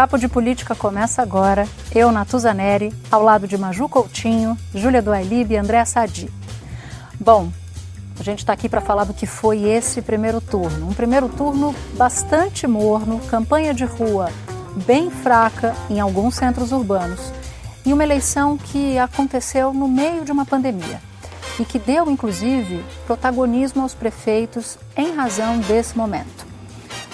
Papo 0.00 0.16
de 0.16 0.28
Política 0.28 0.74
começa 0.74 1.20
agora. 1.20 1.68
Eu, 1.94 2.10
Natuza 2.10 2.54
Neri, 2.54 2.90
ao 3.10 3.22
lado 3.22 3.46
de 3.46 3.58
Maju 3.58 3.86
Coutinho, 3.86 4.56
Júlia 4.74 5.02
Duailib 5.02 5.52
e 5.52 5.58
André 5.58 5.84
Sadi. 5.84 6.32
Bom, 7.20 7.52
a 8.18 8.22
gente 8.22 8.38
está 8.38 8.54
aqui 8.54 8.66
para 8.66 8.80
falar 8.80 9.04
do 9.04 9.12
que 9.12 9.26
foi 9.26 9.64
esse 9.64 10.00
primeiro 10.00 10.40
turno. 10.40 10.88
Um 10.88 10.94
primeiro 10.94 11.28
turno 11.28 11.74
bastante 11.98 12.66
morno, 12.66 13.20
campanha 13.28 13.74
de 13.74 13.84
rua 13.84 14.32
bem 14.86 15.10
fraca 15.10 15.76
em 15.90 16.00
alguns 16.00 16.34
centros 16.34 16.72
urbanos 16.72 17.20
e 17.84 17.92
uma 17.92 18.02
eleição 18.02 18.56
que 18.56 18.98
aconteceu 18.98 19.70
no 19.70 19.86
meio 19.86 20.24
de 20.24 20.32
uma 20.32 20.46
pandemia 20.46 20.98
e 21.58 21.64
que 21.66 21.78
deu, 21.78 22.10
inclusive, 22.10 22.82
protagonismo 23.06 23.82
aos 23.82 23.92
prefeitos 23.92 24.78
em 24.96 25.14
razão 25.14 25.58
desse 25.58 25.94
momento. 25.94 26.49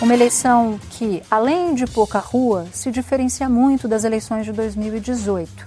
Uma 0.00 0.12
eleição 0.12 0.78
que, 0.90 1.22
além 1.30 1.74
de 1.74 1.86
pouca 1.86 2.18
rua, 2.18 2.66
se 2.70 2.90
diferencia 2.90 3.48
muito 3.48 3.88
das 3.88 4.04
eleições 4.04 4.44
de 4.44 4.52
2018. 4.52 5.66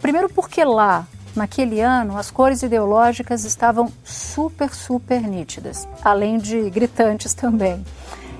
Primeiro, 0.00 0.28
porque 0.28 0.64
lá, 0.64 1.04
naquele 1.34 1.80
ano, 1.80 2.16
as 2.16 2.30
cores 2.30 2.62
ideológicas 2.62 3.44
estavam 3.44 3.92
super, 4.04 4.72
super 4.72 5.20
nítidas, 5.22 5.88
além 6.04 6.38
de 6.38 6.70
gritantes 6.70 7.34
também. 7.34 7.84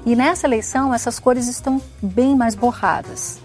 E 0.07 0.15
nessa 0.15 0.47
eleição, 0.47 0.95
essas 0.95 1.19
cores 1.19 1.49
estão 1.49 1.83
bem 2.01 2.37
mais 2.37 2.55
borradas. 2.55 3.41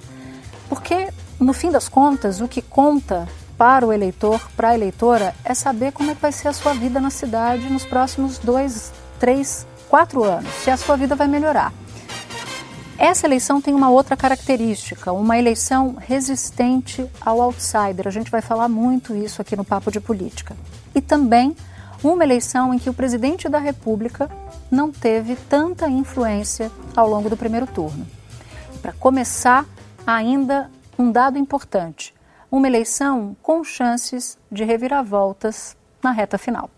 Porque, 0.69 1.09
no 1.39 1.53
fim 1.53 1.71
das 1.71 1.89
contas, 1.89 2.39
o 2.39 2.47
que 2.47 2.61
conta 2.61 3.27
para 3.57 3.87
o 3.87 3.91
eleitor, 3.91 4.39
para 4.55 4.69
a 4.69 4.75
eleitora, 4.75 5.33
é 5.43 5.55
saber 5.55 5.91
como 5.91 6.11
é 6.11 6.15
que 6.15 6.21
vai 6.21 6.31
ser 6.31 6.49
a 6.49 6.53
sua 6.53 6.73
vida 6.73 6.99
na 6.99 7.09
cidade 7.09 7.67
nos 7.67 7.83
próximos 7.83 8.37
dois, 8.37 8.93
três, 9.19 9.65
quatro 9.89 10.23
anos, 10.23 10.49
se 10.63 10.69
a 10.69 10.77
sua 10.77 10.95
vida 10.95 11.15
vai 11.15 11.27
melhorar. 11.27 11.73
Essa 12.97 13.25
eleição 13.25 13.61
tem 13.61 13.73
uma 13.73 13.89
outra 13.89 14.15
característica, 14.15 15.11
uma 15.11 15.37
eleição 15.37 15.95
resistente 15.97 17.09
ao 17.21 17.41
outsider. 17.41 18.07
A 18.07 18.11
gente 18.11 18.29
vai 18.29 18.41
falar 18.41 18.67
muito 18.67 19.15
isso 19.15 19.41
aqui 19.41 19.55
no 19.55 19.63
Papo 19.63 19.89
de 19.89 19.99
Política. 19.99 20.55
E 20.93 21.01
também 21.01 21.55
uma 22.03 22.23
eleição 22.23 22.73
em 22.73 22.77
que 22.77 22.89
o 22.89 22.93
presidente 22.93 23.47
da 23.49 23.57
República 23.57 24.29
não 24.69 24.91
teve 24.91 25.35
tanta 25.35 25.89
influência 25.89 26.69
ao 26.95 27.09
longo 27.09 27.29
do 27.29 27.37
primeiro 27.37 27.65
turno. 27.65 28.05
Para 28.81 28.93
começar, 28.93 29.65
ainda 30.05 30.69
um 30.97 31.09
dado 31.11 31.37
importante: 31.37 32.13
uma 32.51 32.67
eleição 32.67 33.35
com 33.41 33.63
chances 33.63 34.37
de 34.51 34.63
reviravoltas 34.65 35.75
na 36.03 36.11
reta 36.11 36.37
final. 36.37 36.69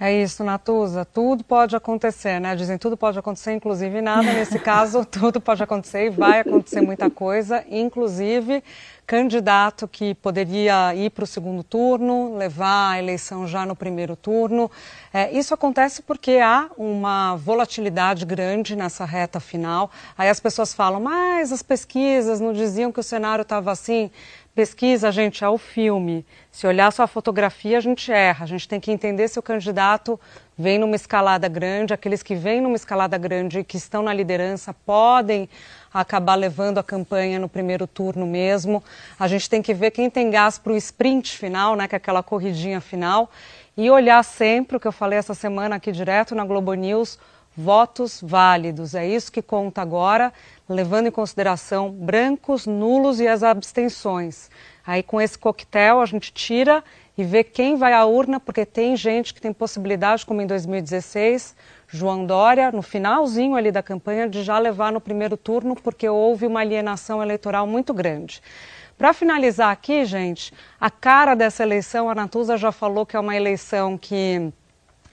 É 0.00 0.12
isso, 0.12 0.44
Natuza. 0.44 1.04
Tudo 1.04 1.42
pode 1.42 1.74
acontecer, 1.74 2.38
né? 2.40 2.54
Dizem 2.54 2.78
tudo 2.78 2.96
pode 2.96 3.18
acontecer, 3.18 3.52
inclusive 3.52 4.00
nada. 4.00 4.32
Nesse 4.32 4.56
caso, 4.60 5.04
tudo 5.04 5.40
pode 5.40 5.60
acontecer 5.60 6.06
e 6.06 6.10
vai 6.10 6.38
acontecer 6.40 6.80
muita 6.80 7.10
coisa, 7.10 7.64
inclusive 7.68 8.62
candidato 9.08 9.88
que 9.88 10.14
poderia 10.16 10.94
ir 10.94 11.08
para 11.08 11.24
o 11.24 11.26
segundo 11.26 11.64
turno, 11.64 12.36
levar 12.36 12.90
a 12.90 12.98
eleição 12.98 13.48
já 13.48 13.64
no 13.64 13.74
primeiro 13.74 14.14
turno. 14.14 14.70
É, 15.10 15.32
isso 15.32 15.54
acontece 15.54 16.02
porque 16.02 16.32
há 16.32 16.68
uma 16.76 17.34
volatilidade 17.36 18.26
grande 18.26 18.76
nessa 18.76 19.06
reta 19.06 19.40
final. 19.40 19.90
Aí 20.16 20.28
as 20.28 20.38
pessoas 20.38 20.74
falam, 20.74 21.00
mas 21.00 21.50
as 21.52 21.62
pesquisas 21.62 22.38
não 22.38 22.52
diziam 22.52 22.92
que 22.92 23.00
o 23.00 23.02
cenário 23.02 23.42
estava 23.42 23.72
assim. 23.72 24.10
Pesquisa, 24.58 25.12
gente, 25.12 25.44
é 25.44 25.48
o 25.48 25.56
filme. 25.56 26.26
Se 26.50 26.66
olhar 26.66 26.90
só 26.90 27.04
a 27.04 27.06
fotografia, 27.06 27.78
a 27.78 27.80
gente 27.80 28.10
erra. 28.10 28.42
A 28.42 28.48
gente 28.48 28.66
tem 28.66 28.80
que 28.80 28.90
entender 28.90 29.28
se 29.28 29.38
o 29.38 29.42
candidato 29.42 30.18
vem 30.58 30.80
numa 30.80 30.96
escalada 30.96 31.46
grande. 31.46 31.94
Aqueles 31.94 32.24
que 32.24 32.34
vêm 32.34 32.60
numa 32.60 32.74
escalada 32.74 33.16
grande 33.16 33.60
e 33.60 33.64
que 33.64 33.76
estão 33.76 34.02
na 34.02 34.12
liderança 34.12 34.74
podem 34.74 35.48
acabar 35.94 36.34
levando 36.34 36.78
a 36.78 36.82
campanha 36.82 37.38
no 37.38 37.48
primeiro 37.48 37.86
turno 37.86 38.26
mesmo. 38.26 38.82
A 39.16 39.28
gente 39.28 39.48
tem 39.48 39.62
que 39.62 39.72
ver 39.72 39.92
quem 39.92 40.10
tem 40.10 40.28
gás 40.28 40.58
para 40.58 40.72
o 40.72 40.76
sprint 40.76 41.38
final, 41.38 41.76
né, 41.76 41.86
que 41.86 41.94
é 41.94 41.98
aquela 41.98 42.20
corridinha 42.20 42.80
final. 42.80 43.30
E 43.76 43.88
olhar 43.88 44.24
sempre, 44.24 44.76
o 44.76 44.80
que 44.80 44.88
eu 44.88 44.92
falei 44.92 45.20
essa 45.20 45.34
semana 45.34 45.76
aqui 45.76 45.92
direto 45.92 46.34
na 46.34 46.44
Globo 46.44 46.74
News, 46.74 47.16
votos 47.56 48.20
válidos. 48.20 48.96
É 48.96 49.06
isso 49.06 49.30
que 49.30 49.40
conta 49.40 49.82
agora, 49.82 50.32
levando 50.68 51.06
em 51.06 51.10
consideração 51.10 51.90
brancos, 51.90 52.66
nulos 52.66 53.20
e 53.20 53.26
as 53.26 53.42
abstenções. 53.42 54.50
Aí 54.86 55.02
com 55.02 55.20
esse 55.20 55.38
coquetel 55.38 56.00
a 56.00 56.06
gente 56.06 56.32
tira 56.32 56.84
e 57.16 57.24
vê 57.24 57.42
quem 57.42 57.76
vai 57.76 57.92
à 57.92 58.04
urna, 58.04 58.38
porque 58.38 58.64
tem 58.64 58.96
gente 58.96 59.34
que 59.34 59.40
tem 59.40 59.52
possibilidade, 59.52 60.24
como 60.24 60.40
em 60.40 60.46
2016, 60.46 61.56
João 61.88 62.24
Dória, 62.24 62.70
no 62.70 62.82
finalzinho 62.82 63.56
ali 63.56 63.72
da 63.72 63.82
campanha, 63.82 64.28
de 64.28 64.44
já 64.44 64.58
levar 64.58 64.92
no 64.92 65.00
primeiro 65.00 65.36
turno, 65.36 65.74
porque 65.74 66.08
houve 66.08 66.46
uma 66.46 66.60
alienação 66.60 67.20
eleitoral 67.20 67.66
muito 67.66 67.92
grande. 67.92 68.40
Para 68.96 69.12
finalizar 69.12 69.70
aqui, 69.70 70.04
gente, 70.04 70.52
a 70.80 70.90
cara 70.90 71.34
dessa 71.34 71.62
eleição, 71.62 72.08
a 72.08 72.14
Natuza 72.14 72.56
já 72.56 72.70
falou 72.70 73.06
que 73.06 73.16
é 73.16 73.20
uma 73.20 73.36
eleição 73.36 73.96
que 73.96 74.52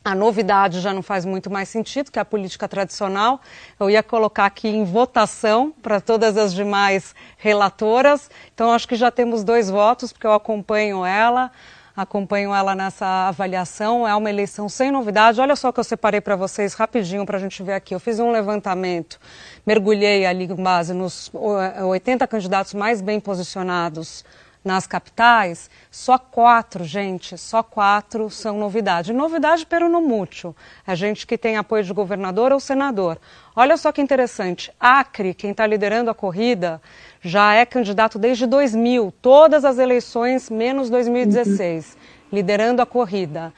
a 0.05 0.13
novidade 0.13 0.81
já 0.81 0.93
não 0.93 1.01
faz 1.01 1.25
muito 1.25 1.49
mais 1.49 1.67
sentido, 1.67 2.11
que 2.11 2.19
é 2.19 2.21
a 2.21 2.25
política 2.25 2.67
tradicional. 2.67 3.41
Eu 3.79 3.89
ia 3.89 4.03
colocar 4.03 4.45
aqui 4.45 4.67
em 4.67 4.83
votação 4.83 5.73
para 5.81 5.99
todas 5.99 6.37
as 6.37 6.53
demais 6.53 7.15
relatoras. 7.37 8.29
Então, 8.53 8.71
acho 8.71 8.87
que 8.87 8.95
já 8.95 9.09
temos 9.09 9.43
dois 9.43 9.67
votos, 9.67 10.13
porque 10.13 10.27
eu 10.27 10.33
acompanho 10.33 11.03
ela, 11.03 11.51
acompanho 11.97 12.53
ela 12.53 12.75
nessa 12.75 13.29
avaliação. 13.29 14.07
É 14.07 14.15
uma 14.15 14.29
eleição 14.29 14.69
sem 14.69 14.91
novidade. 14.91 15.41
Olha 15.41 15.55
só 15.55 15.71
que 15.71 15.79
eu 15.79 15.83
separei 15.83 16.21
para 16.21 16.35
vocês 16.35 16.75
rapidinho 16.75 17.25
para 17.25 17.37
a 17.37 17.41
gente 17.41 17.63
ver 17.63 17.73
aqui. 17.73 17.95
Eu 17.95 17.99
fiz 17.99 18.19
um 18.19 18.31
levantamento, 18.31 19.19
mergulhei 19.65 20.23
ali 20.23 20.47
com 20.47 20.61
base 20.61 20.93
nos 20.93 21.31
80 21.33 22.27
candidatos 22.27 22.75
mais 22.75 23.01
bem 23.01 23.19
posicionados 23.19 24.23
nas 24.65 24.87
capitais, 24.87 25.69
só 25.91 26.17
quatro, 26.17 26.83
gente, 26.83 27.37
só 27.37 27.61
quatro 27.61 28.31
são 28.31 28.57
novidade. 28.57 29.13
Novidade 29.13 29.65
pero 29.65 29.87
no. 29.87 30.05
A 30.85 30.95
gente 30.95 31.27
que 31.27 31.37
tem 31.37 31.55
apoio 31.55 31.83
de 31.83 31.93
governador 31.93 32.51
ou 32.51 32.59
senador. 32.59 33.19
Olha 33.55 33.77
só 33.77 33.91
que 33.91 34.01
interessante. 34.01 34.71
Acre, 34.79 35.33
quem 35.35 35.51
está 35.51 35.67
liderando 35.67 36.09
a 36.09 36.15
corrida, 36.15 36.81
já 37.21 37.53
é 37.53 37.65
candidato 37.65 38.17
desde 38.17 38.47
2000, 38.47 39.13
todas 39.21 39.63
as 39.63 39.77
eleições, 39.77 40.49
menos 40.49 40.89
2016, 40.89 41.93
uhum. 41.93 41.99
liderando 42.31 42.81
a 42.81 42.85
corrida. 42.85 43.53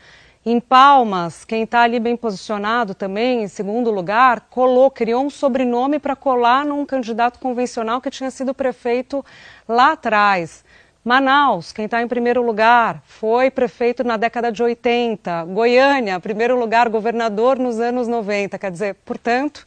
Em 0.49 0.61
Palmas, 0.61 1.43
quem 1.43 1.63
está 1.63 1.81
ali 1.81 1.99
bem 1.99 2.15
posicionado 2.15 2.95
também, 2.95 3.43
em 3.43 3.49
segundo 3.49 3.91
lugar, 3.91 4.47
colou, 4.49 4.89
criou 4.89 5.25
um 5.25 5.29
sobrenome 5.29 5.99
para 5.99 6.15
colar 6.15 6.63
num 6.63 6.85
candidato 6.85 7.37
convencional 7.37 7.99
que 7.99 8.09
tinha 8.09 8.31
sido 8.31 8.53
prefeito 8.53 9.25
lá 9.67 9.91
atrás. 9.91 10.63
Manaus, 11.07 11.71
quem 11.71 11.85
está 11.85 12.01
em 12.01 12.07
primeiro 12.07 12.41
lugar, 12.41 13.01
foi 13.05 13.49
prefeito 13.49 14.03
na 14.03 14.17
década 14.17 14.51
de 14.51 14.61
80. 14.61 15.45
Goiânia, 15.45 16.19
primeiro 16.19 16.59
lugar, 16.59 16.89
governador 16.89 17.57
nos 17.57 17.79
anos 17.79 18.09
90. 18.09 18.59
Quer 18.59 18.69
dizer, 18.69 18.95
portanto, 19.05 19.65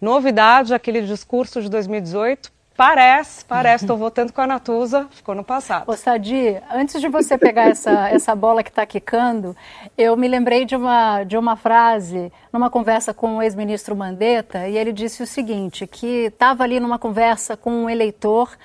novidade, 0.00 0.74
aquele 0.74 1.02
discurso 1.02 1.62
de 1.62 1.70
2018, 1.70 2.50
Parece, 2.76 3.44
parece, 3.44 3.84
estou 3.84 3.94
votando 3.94 4.32
com 4.32 4.40
a 4.40 4.46
Natuza, 4.46 5.06
ficou 5.10 5.34
no 5.34 5.44
passado. 5.44 5.84
Ô 5.86 5.94
Sadi, 5.94 6.56
antes 6.72 6.98
de 6.98 7.08
você 7.08 7.36
pegar 7.36 7.68
essa, 7.68 8.08
essa 8.08 8.34
bola 8.34 8.62
que 8.62 8.70
está 8.70 8.86
quicando, 8.86 9.54
eu 9.98 10.16
me 10.16 10.26
lembrei 10.26 10.64
de 10.64 10.74
uma, 10.74 11.22
de 11.24 11.36
uma 11.36 11.56
frase 11.56 12.32
numa 12.50 12.70
conversa 12.70 13.12
com 13.12 13.36
o 13.36 13.42
ex-ministro 13.42 13.94
Mandetta, 13.94 14.66
e 14.66 14.78
ele 14.78 14.92
disse 14.92 15.22
o 15.22 15.26
seguinte, 15.26 15.86
que 15.86 16.28
estava 16.28 16.64
ali 16.64 16.80
numa 16.80 16.98
conversa 16.98 17.54
com 17.54 17.70
um 17.70 17.90
eleitor 17.90 18.56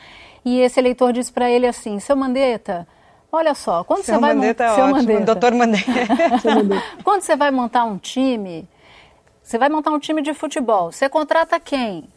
e 0.46 0.60
esse 0.60 0.80
eleitor 0.80 1.12
disse 1.12 1.34
para 1.34 1.50
ele 1.50 1.66
assim: 1.66 2.00
seu 2.00 2.16
Mandetta, 2.16 2.88
olha 3.32 3.56
só, 3.56 3.84
quando 3.84 4.04
seu 4.04 4.16
você 4.16 4.22
vai 4.22 4.36
montar. 4.36 4.66
É 4.66 4.76
seu 4.76 4.84
ótimo, 4.86 4.98
Mandetta. 4.98 5.26
doutor 5.26 5.52
Mandetta. 5.58 6.84
quando 7.04 7.22
você 7.24 7.36
vai 7.36 7.50
montar 7.50 7.84
um 7.84 7.98
time, 7.98 8.70
você 9.42 9.58
vai 9.58 9.70
montar 9.70 9.90
um 9.90 10.00
time 10.00 10.22
de 10.22 10.34
futebol, 10.36 10.92
você 10.92 11.10
contrata 11.10 11.60
quem? 11.60 12.08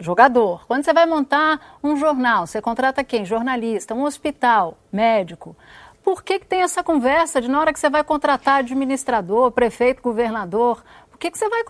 Jogador. 0.00 0.64
Quando 0.66 0.84
você 0.84 0.92
vai 0.92 1.06
montar 1.06 1.78
um 1.82 1.96
jornal, 1.96 2.46
você 2.46 2.60
contrata 2.60 3.02
quem? 3.02 3.24
Jornalista, 3.24 3.94
um 3.94 4.04
hospital, 4.04 4.76
médico. 4.92 5.56
Por 6.04 6.22
que, 6.22 6.38
que 6.38 6.46
tem 6.46 6.62
essa 6.62 6.82
conversa 6.82 7.40
de 7.40 7.48
na 7.48 7.60
hora 7.60 7.72
que 7.72 7.78
você 7.78 7.90
vai 7.90 8.02
contratar 8.04 8.60
administrador, 8.60 9.50
prefeito, 9.50 10.00
governador? 10.00 10.82
Por 11.18 11.22
que, 11.22 11.32
que 11.32 11.38
você 11.38 11.48
vai 11.48 11.64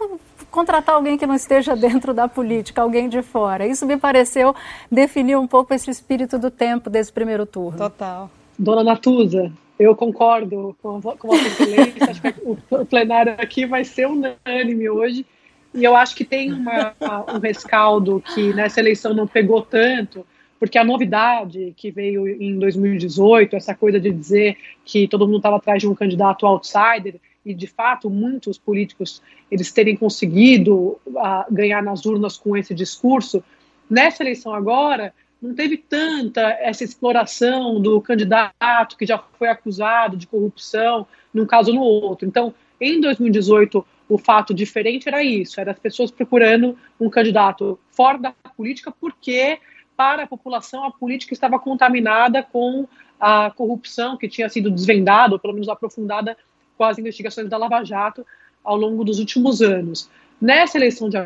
contratar 0.51 0.95
alguém 0.95 1.17
que 1.17 1.27
não 1.27 1.35
esteja 1.35 1.75
dentro 1.75 2.13
da 2.13 2.29
política, 2.29 2.83
alguém 2.83 3.09
de 3.09 3.23
fora? 3.23 3.67
Isso 3.67 3.87
me 3.87 3.97
pareceu 3.97 4.55
definir 4.93 5.39
um 5.39 5.47
pouco 5.47 5.73
esse 5.73 5.91
espírito 5.91 6.39
do 6.39 6.51
tempo 6.51 6.91
desse 6.91 7.11
primeiro 7.11 7.47
turno. 7.47 7.79
Total. 7.79 8.31
Dona 8.59 8.85
Natuza, 8.85 9.51
eu 9.79 9.97
concordo 9.97 10.77
com, 10.83 11.01
com 11.01 11.33
a 11.33 11.37
excelência. 11.41 12.11
acho 12.11 12.21
que 12.21 12.35
o 12.45 12.85
plenário 12.85 13.37
aqui 13.39 13.65
vai 13.65 13.85
ser 13.85 14.07
unânime 14.07 14.91
hoje. 14.91 15.25
E 15.73 15.83
eu 15.83 15.97
acho 15.97 16.15
que 16.15 16.27
tem 16.27 16.53
uma, 16.53 16.95
um 17.35 17.39
rescaldo 17.39 18.23
que 18.35 18.53
nessa 18.53 18.81
eleição 18.81 19.15
não 19.15 19.27
pegou 19.27 19.63
tanto, 19.63 20.27
porque 20.61 20.77
a 20.77 20.85
novidade 20.85 21.73
que 21.75 21.91
veio 21.91 22.29
em 22.29 22.59
2018, 22.59 23.57
essa 23.57 23.75
coisa 23.75 23.99
de 23.99 24.11
dizer 24.11 24.59
que 24.85 25.09
todo 25.09 25.25
mundo 25.25 25.39
estava 25.39 25.57
atrás 25.57 25.81
de 25.81 25.89
um 25.89 25.95
candidato 25.95 26.45
outsider, 26.45 27.15
e 27.49 27.55
de 27.55 27.67
fato 27.67 28.11
muitos 28.11 28.59
políticos 28.59 29.23
eles 29.51 29.73
terem 29.73 29.97
conseguido 29.97 31.01
uh, 31.07 31.45
ganhar 31.51 31.83
nas 31.83 32.05
urnas 32.05 32.37
com 32.37 32.57
esse 32.57 32.75
discurso, 32.75 33.43
nessa 33.89 34.23
eleição 34.23 34.53
agora 34.53 35.15
não 35.41 35.55
teve 35.55 35.77
tanta 35.77 36.43
essa 36.61 36.85
exploração 36.85 37.81
do 37.81 38.01
candidato 38.01 38.97
que 38.99 39.07
já 39.07 39.19
foi 39.19 39.49
acusado 39.49 40.17
de 40.17 40.27
corrupção 40.27 41.07
num 41.33 41.47
caso 41.47 41.71
ou 41.71 41.77
no 41.77 41.83
outro. 41.83 42.27
Então, 42.27 42.53
em 42.81 43.01
2018, 43.01 43.87
o 44.09 44.19
fato 44.19 44.53
diferente 44.53 45.09
era 45.09 45.23
isso, 45.23 45.61
era 45.61 45.71
as 45.71 45.79
pessoas 45.79 46.11
procurando 46.11 46.77
um 47.01 47.09
candidato 47.09 47.79
fora 47.91 48.19
da 48.19 48.35
política 48.57 48.93
porque 49.01 49.59
para 49.97 50.25
a 50.25 50.27
população 50.27 50.85
a 50.85 50.91
política 50.91 51.33
estava 51.33 51.59
contaminada 51.59 52.43
com 52.43 52.87
a 53.21 53.51
corrupção 53.51 54.17
que 54.17 54.29
tinha 54.29 54.49
sido 54.49 54.71
desvendada, 54.71 55.35
ou 55.35 55.41
pelo 55.41 55.55
menos 55.55 55.69
aprofundada 55.69 56.37
com 56.79 56.85
as 56.85 56.99
investigações 56.99 57.49
da 57.49 57.59
Lava 57.59 57.85
Jato 57.85 58.25
ao 58.65 58.77
longo 58.77 59.05
dos 59.05 59.19
últimos 59.19 59.61
anos. 59.61 60.09
Nessa 60.41 60.79
eleição 60.79 61.11
de 61.11 61.19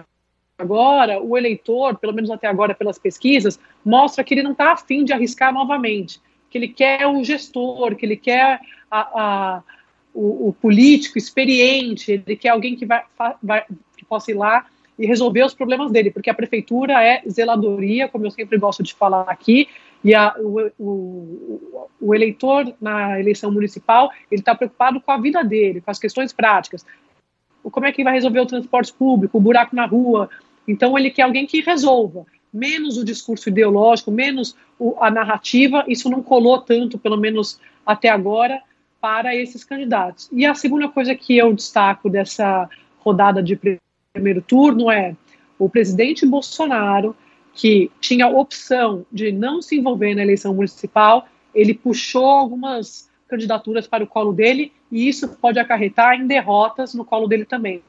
agora, 0.58 1.20
o 1.22 1.37
eleitor, 1.37 1.99
pelo 1.99 2.14
menos 2.14 2.31
até 2.31 2.46
agora 2.46 2.75
pelas 2.75 2.99
pesquisas, 2.99 3.60
mostra 3.84 4.25
que 4.25 4.32
ele 4.32 4.43
não 4.43 4.52
está 4.52 4.72
afim 4.72 5.04
de 5.04 5.12
arriscar 5.12 5.52
novamente, 5.52 6.20
que 6.49 6.56
ele 6.56 6.69
quer 6.69 7.06
o 7.06 7.22
gestor, 7.22 7.94
que 7.94 8.06
ele 8.06 8.16
quer 8.16 8.60
a, 8.90 9.00
a, 9.00 9.62
o, 10.14 10.49
o, 10.49 10.52
político 10.54 11.19
experiente, 11.19 12.12
ele 12.12 12.37
quer 12.37 12.50
alguém 12.50 12.76
que, 12.76 12.87
vai, 12.87 13.02
vai, 13.43 13.64
que 13.96 14.05
possa 14.05 14.31
ir 14.31 14.34
lá 14.34 14.66
e 14.98 15.06
resolver 15.06 15.44
os 15.44 15.55
problemas 15.55 15.90
dele, 15.90 16.10
porque 16.10 16.31
a 16.31 16.34
prefeitura 16.34 17.02
é 17.02 17.22
zeladoria, 17.28 18.08
como 18.08 18.26
eu 18.26 18.31
sempre 18.31 18.58
gosto 18.58 18.82
de 18.82 18.94
falar 18.94 19.22
aqui, 19.22 19.69
e 20.04 20.14
a, 20.14 20.34
o, 20.38 20.70
o, 20.78 21.88
o, 22.00 22.14
eleitor 22.14 22.72
na 22.81 23.20
eleição 23.20 23.52
municipal 23.52 24.10
ele 24.31 24.40
está 24.40 24.54
preocupado 24.54 25.00
com 25.00 25.12
a 25.12 25.16
vida 25.16 25.44
dele, 25.44 25.81
com 25.81 25.90
as 25.90 25.99
questões 25.99 26.32
práticas 26.32 26.84
como 27.70 27.87
é 27.87 27.93
que 27.93 28.02
vai 28.02 28.14
resolver 28.14 28.40
o 28.40 28.46
transporte 28.46 28.93
público, 28.93 29.38
o 29.38 29.40
buraco 29.40 29.76
na 29.76 29.87
rua. 29.87 30.28
Então, 30.66 30.99
ele 30.99 31.10
quer 31.10 31.22
alguém 31.22 31.46
que 31.46 31.60
resolva. 31.60 32.26
Menos 32.52 32.96
o 32.96 33.04
discurso 33.04 33.49
ideológico, 33.49 34.10
menos 34.10 34.56
o, 34.78 34.96
a 35.00 35.10
narrativa, 35.10 35.84
isso 35.88 36.10
não 36.10 36.22
colou 36.22 36.60
tanto, 36.60 36.98
pelo 36.98 37.16
menos 37.16 37.60
até 37.87 38.08
agora, 38.08 38.60
para 39.00 39.34
esses 39.34 39.64
candidatos. 39.64 40.28
E 40.32 40.44
a 40.44 40.55
segunda 40.55 40.88
coisa 40.88 41.14
que 41.14 41.37
eu 41.37 41.52
destaco 41.52 42.08
dessa 42.08 42.69
rodada 42.98 43.43
de 43.43 43.58
primeiro 44.12 44.43
turno 44.43 44.90
é 44.90 45.16
o 45.58 45.69
presidente 45.69 46.26
Bolsonaro, 46.26 47.16
que 47.54 47.90
tinha 48.00 48.28
opção 48.28 49.04
de 49.12 49.31
não 49.31 49.60
se 49.60 49.76
envolver 49.76 50.14
na 50.14 50.22
eleição 50.22 50.54
municipal, 50.54 51.28
ele 51.54 51.75
puxou 51.75 52.25
algumas 52.25 53.10
candidaturas 53.28 53.87
para 53.87 54.04
o 54.04 54.06
colo 54.06 54.32
dele 54.32 54.72
e 54.90 55.08
isso 55.08 55.28
pode 55.37 55.58
acarretar 55.58 56.20
em 56.20 56.26
derrotas 56.26 56.94
no 56.94 57.04
colo 57.04 57.26
dele 57.26 57.44
também. 57.44 57.82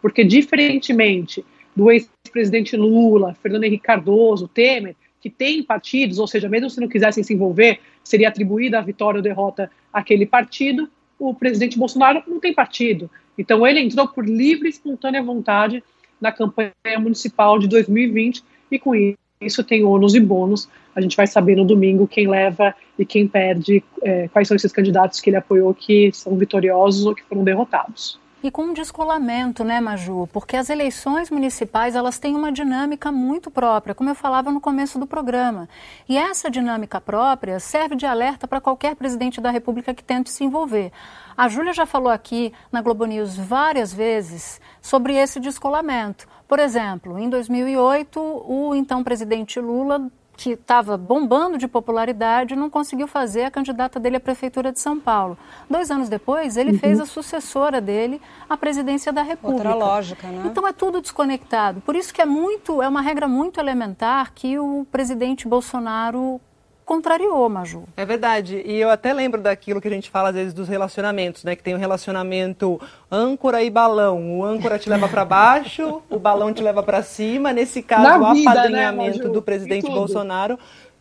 Porque, 0.00 0.24
diferentemente 0.24 1.44
do 1.74 1.90
ex-presidente 1.90 2.76
Lula, 2.76 3.36
Fernando 3.42 3.64
Henrique 3.64 3.84
Cardoso, 3.84 4.48
Temer, 4.48 4.96
que 5.20 5.28
tem 5.28 5.62
partidos, 5.62 6.18
ou 6.18 6.26
seja, 6.26 6.48
mesmo 6.48 6.70
se 6.70 6.80
não 6.80 6.88
quisessem 6.88 7.22
se 7.22 7.34
envolver, 7.34 7.80
seria 8.02 8.28
atribuída 8.28 8.78
a 8.78 8.82
vitória 8.82 9.18
ou 9.18 9.22
derrota 9.22 9.70
àquele 9.92 10.24
partido, 10.24 10.88
o 11.18 11.34
presidente 11.34 11.78
Bolsonaro 11.78 12.22
não 12.26 12.38
tem 12.38 12.54
partido. 12.54 13.10
Então, 13.36 13.66
ele 13.66 13.80
entrou 13.80 14.08
por 14.08 14.26
livre 14.26 14.68
e 14.68 14.70
espontânea 14.70 15.22
vontade 15.22 15.82
na 16.20 16.32
campanha 16.32 16.72
municipal 16.98 17.58
de 17.58 17.68
2020 17.68 18.42
e, 18.70 18.78
com 18.78 18.94
isso, 19.40 19.64
tem 19.64 19.84
ônus 19.84 20.14
e 20.14 20.20
bônus 20.20 20.68
a 20.96 21.00
gente 21.02 21.14
vai 21.14 21.26
saber 21.26 21.56
no 21.56 21.64
domingo 21.66 22.08
quem 22.08 22.26
leva 22.26 22.74
e 22.98 23.04
quem 23.04 23.28
perde, 23.28 23.84
é, 24.02 24.28
quais 24.28 24.48
são 24.48 24.56
esses 24.56 24.72
candidatos 24.72 25.20
que 25.20 25.28
ele 25.28 25.36
apoiou 25.36 25.74
que 25.74 26.10
são 26.14 26.34
vitoriosos 26.36 27.04
ou 27.04 27.14
que 27.14 27.22
foram 27.22 27.44
derrotados. 27.44 28.18
E 28.42 28.50
com 28.50 28.64
um 28.64 28.74
descolamento, 28.74 29.64
né, 29.64 29.80
Maju? 29.80 30.28
Porque 30.30 30.56
as 30.56 30.68
eleições 30.68 31.30
municipais 31.30 31.96
elas 31.96 32.18
têm 32.18 32.36
uma 32.36 32.52
dinâmica 32.52 33.10
muito 33.10 33.50
própria, 33.50 33.94
como 33.94 34.10
eu 34.10 34.14
falava 34.14 34.52
no 34.52 34.60
começo 34.60 34.98
do 34.98 35.06
programa. 35.06 35.66
E 36.06 36.18
essa 36.18 36.50
dinâmica 36.50 37.00
própria 37.00 37.58
serve 37.58 37.96
de 37.96 38.04
alerta 38.04 38.46
para 38.46 38.60
qualquer 38.60 38.94
presidente 38.94 39.40
da 39.40 39.50
República 39.50 39.94
que 39.94 40.04
tente 40.04 40.30
se 40.30 40.44
envolver. 40.44 40.92
A 41.34 41.48
Júlia 41.48 41.72
já 41.72 41.86
falou 41.86 42.10
aqui 42.10 42.52
na 42.70 42.82
Globo 42.82 43.06
News 43.06 43.36
várias 43.36 43.92
vezes 43.92 44.60
sobre 44.82 45.14
esse 45.14 45.40
descolamento. 45.40 46.28
Por 46.46 46.58
exemplo, 46.58 47.18
em 47.18 47.28
2008, 47.30 48.20
o 48.20 48.74
então 48.74 49.02
presidente 49.02 49.58
Lula 49.58 50.10
que 50.36 50.50
estava 50.50 50.96
bombando 50.96 51.56
de 51.56 51.66
popularidade, 51.66 52.54
não 52.54 52.68
conseguiu 52.68 53.08
fazer 53.08 53.44
a 53.44 53.50
candidata 53.50 53.98
dele 53.98 54.16
à 54.16 54.20
prefeitura 54.20 54.70
de 54.70 54.80
São 54.80 55.00
Paulo. 55.00 55.38
Dois 55.68 55.90
anos 55.90 56.08
depois, 56.08 56.56
ele 56.56 56.72
uhum. 56.72 56.78
fez 56.78 57.00
a 57.00 57.06
sucessora 57.06 57.80
dele 57.80 58.20
à 58.48 58.56
presidência 58.56 59.12
da 59.12 59.22
República. 59.22 59.68
Outra 59.68 59.74
lógica, 59.74 60.26
né? 60.26 60.42
Então 60.46 60.66
é 60.66 60.72
tudo 60.72 61.00
desconectado. 61.00 61.80
Por 61.80 61.96
isso 61.96 62.12
que 62.12 62.20
é 62.20 62.26
muito, 62.26 62.82
é 62.82 62.88
uma 62.88 63.00
regra 63.00 63.26
muito 63.26 63.58
elementar 63.58 64.32
que 64.34 64.58
o 64.58 64.86
presidente 64.90 65.48
Bolsonaro 65.48 66.40
contrariou, 66.86 67.48
Maju. 67.48 67.82
É 67.96 68.06
verdade. 68.06 68.62
E 68.64 68.76
eu 68.76 68.88
até 68.88 69.12
lembro 69.12 69.42
daquilo 69.42 69.80
que 69.80 69.88
a 69.88 69.90
gente 69.90 70.08
fala 70.08 70.28
às 70.28 70.34
vezes 70.36 70.54
dos 70.54 70.68
relacionamentos, 70.68 71.42
né? 71.42 71.56
Que 71.56 71.62
tem 71.62 71.74
o 71.74 71.76
um 71.76 71.80
relacionamento 71.80 72.80
âncora 73.10 73.62
e 73.62 73.68
balão. 73.68 74.38
O 74.38 74.44
âncora 74.44 74.78
te 74.78 74.88
leva 74.88 75.08
para 75.08 75.24
baixo, 75.24 76.00
o 76.08 76.18
balão 76.18 76.54
te 76.54 76.62
leva 76.62 76.82
para 76.82 77.02
cima. 77.02 77.52
Nesse 77.52 77.82
caso, 77.82 78.04
Na 78.04 78.30
o 78.30 78.34
vida, 78.34 78.50
né, 78.50 78.58
apadrinhamento 78.86 79.26
né, 79.26 79.34
do 79.34 79.42
presidente 79.42 79.90
Bolsonaro 79.90 80.56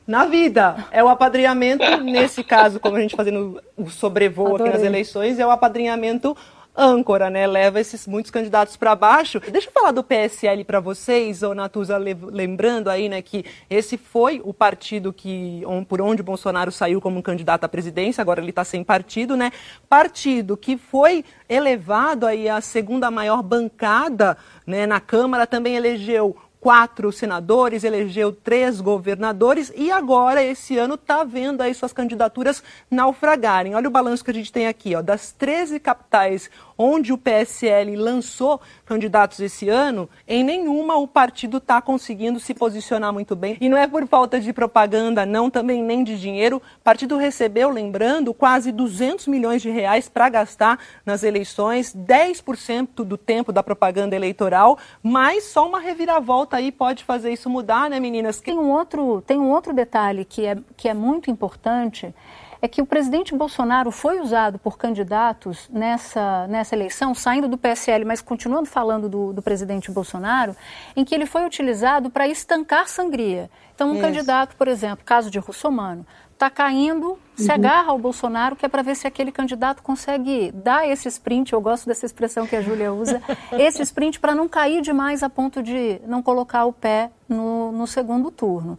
na 0.08 0.26
vida. 0.26 0.76
É 0.92 1.04
o 1.04 1.08
apadrinhamento, 1.08 1.84
nesse 2.04 2.44
caso, 2.44 2.80
como 2.80 2.96
a 2.96 3.00
gente 3.00 3.16
fazendo 3.16 3.62
o 3.78 3.90
sobrevoo 3.90 4.48
Adorei. 4.48 4.68
aqui 4.68 4.78
nas 4.78 4.86
eleições, 4.86 5.40
é 5.40 5.46
o 5.46 5.52
apadrinhamento 5.52 6.36
âncora, 6.78 7.30
né? 7.30 7.48
Leva 7.48 7.80
esses 7.80 8.06
muitos 8.06 8.32
candidatos 8.32 8.76
para 8.76 8.96
baixo. 8.96 9.40
Deixa 9.52 9.70
eu 9.70 9.72
falar 9.72 9.92
do 9.92 10.04
PSL 10.04 10.64
para 10.64 10.80
vocês, 10.80 11.42
ou 11.44 11.56
Natuza, 11.56 11.98
lembrando 11.98 12.90
aí, 12.90 13.08
né, 13.08 13.22
que 13.22 13.46
esse 13.70 13.98
foi 13.98 14.42
o 14.44 14.54
partido 14.54 15.14
que 15.14 15.64
por 15.88 16.02
onde 16.02 16.22
Bolsonaro 16.22 16.72
saiu 16.72 17.00
como 17.00 17.24
candidato 17.24 17.64
à 17.64 17.70
presidência, 17.70 18.22
agora 18.22 18.42
ele 18.42 18.50
está 18.50 18.64
sem 18.64 18.84
partido, 18.84 19.38
né? 19.38 19.52
Partido 19.88 20.58
que 20.58 20.78
foi 20.78 21.24
elevado 21.48 22.26
aí 22.26 22.50
à 22.50 22.60
segunda 22.60 23.10
maior 23.10 23.42
bancada, 23.42 24.38
né, 24.66 24.86
na 24.86 25.00
Câmara, 25.00 25.48
também 25.48 25.76
elegeu 25.76 26.36
quatro 26.66 27.12
senadores, 27.12 27.84
elegeu 27.84 28.32
três 28.32 28.82
governadores 28.82 29.72
e 29.76 29.92
agora, 29.92 30.42
esse 30.42 30.80
ano, 30.80 30.96
está 30.96 31.24
vendo 31.24 31.62
aí 31.62 31.72
suas 31.76 31.94
candidaturas 31.94 32.64
naufragarem. 32.90 33.76
Olha 33.76 33.88
o 33.88 33.92
balanço 33.92 34.26
que 34.26 34.32
a 34.32 34.34
gente 34.34 34.52
tem 34.52 34.66
aqui, 34.66 34.96
ó, 34.96 35.02
das 35.04 35.32
13 35.32 35.80
capitais 35.80 36.50
onde 36.78 37.14
o 37.14 37.18
PSL 37.18 37.96
lançou 37.96 38.60
candidatos 38.86 39.40
esse 39.40 39.70
ano, 39.70 40.10
em 40.28 40.44
nenhuma 40.44 40.98
o 40.98 41.08
partido 41.08 41.58
está 41.58 41.82
conseguindo 41.82 42.40
se 42.40 42.54
posicionar 42.54 43.14
muito 43.14 43.36
bem. 43.36 43.58
E 43.62 43.70
não 43.70 43.78
é 43.78 43.88
por 43.88 44.06
falta 44.08 44.40
de 44.40 44.52
propaganda, 44.52 45.26
não, 45.26 45.50
também 45.50 45.82
nem 45.82 46.04
de 46.04 46.20
dinheiro. 46.20 46.58
O 46.58 46.84
partido 46.84 47.18
recebeu, 47.18 47.70
lembrando, 47.70 48.34
quase 48.34 48.72
200 48.72 49.28
milhões 49.28 49.62
de 49.62 49.70
reais 49.70 50.10
para 50.10 50.30
gastar 50.30 50.80
nas 51.06 51.24
eleições, 51.24 51.96
10% 51.96 53.04
do 53.04 53.18
tempo 53.18 53.52
da 53.52 53.64
propaganda 53.64 54.16
eleitoral, 54.16 54.78
mas 55.02 55.46
só 55.46 55.68
uma 55.68 55.80
reviravolta 55.80 56.55
aí 56.58 56.72
pode 56.72 57.04
fazer 57.04 57.32
isso 57.32 57.50
mudar, 57.50 57.90
né, 57.90 58.00
meninas? 58.00 58.40
Tem 58.40 58.58
um 58.58 58.72
outro, 58.72 59.22
tem 59.22 59.40
um 59.40 59.50
outro 59.50 59.74
detalhe 59.74 60.26
que 60.26 60.46
é, 60.46 60.58
que 60.76 60.90
é 60.90 60.94
muito 60.94 61.30
importante 61.30 62.14
é 62.62 62.68
que 62.68 62.82
o 62.82 62.86
presidente 62.86 63.36
Bolsonaro 63.36 63.92
foi 63.92 64.20
usado 64.20 64.58
por 64.58 64.78
candidatos 64.78 65.70
nessa, 65.70 66.48
nessa 66.48 66.76
eleição, 66.76 67.14
saindo 67.14 67.48
do 67.48 67.58
PSL, 67.58 68.04
mas 68.06 68.22
continuando 68.22 68.66
falando 68.66 69.08
do, 69.08 69.32
do 69.32 69.42
presidente 69.42 69.92
Bolsonaro, 69.92 70.56
em 70.96 71.06
que 71.06 71.14
ele 71.14 71.28
foi 71.28 71.46
utilizado 71.46 72.10
para 72.10 72.28
estancar 72.28 72.88
sangria. 72.88 73.52
Então, 73.76 73.90
um 73.90 73.94
Isso. 73.94 74.02
candidato, 74.02 74.56
por 74.56 74.68
exemplo, 74.68 75.06
caso 75.06 75.30
de 75.30 75.38
Russomano, 75.38 76.06
está 76.36 76.50
caindo, 76.50 77.18
se 77.36 77.48
uhum. 77.48 77.56
agarra 77.56 77.92
ao 77.92 77.98
Bolsonaro, 77.98 78.56
que 78.56 78.66
é 78.66 78.70
para 78.70 78.82
ver 78.82 78.96
se 78.96 79.08
aquele 79.08 79.32
candidato 79.32 79.82
consegue 79.82 80.52
dar 80.54 80.88
esse 80.88 81.08
sprint, 81.08 81.54
eu 81.54 81.62
gosto 81.62 81.88
dessa 81.88 82.06
expressão 82.06 82.46
que 82.46 82.56
a 82.56 82.62
Júlia 82.62 82.94
usa, 82.94 83.22
esse 83.58 83.82
sprint 83.82 84.20
para 84.20 84.36
não 84.36 84.48
cair 84.48 84.82
demais 84.82 85.24
a 85.24 85.30
ponto 85.30 85.64
de 85.64 86.00
não 86.06 86.22
colocar 86.22 86.66
o 86.66 86.74
pé 86.74 87.10
no, 87.28 87.72
no 87.72 87.88
segundo 87.88 88.30
turno. 88.30 88.78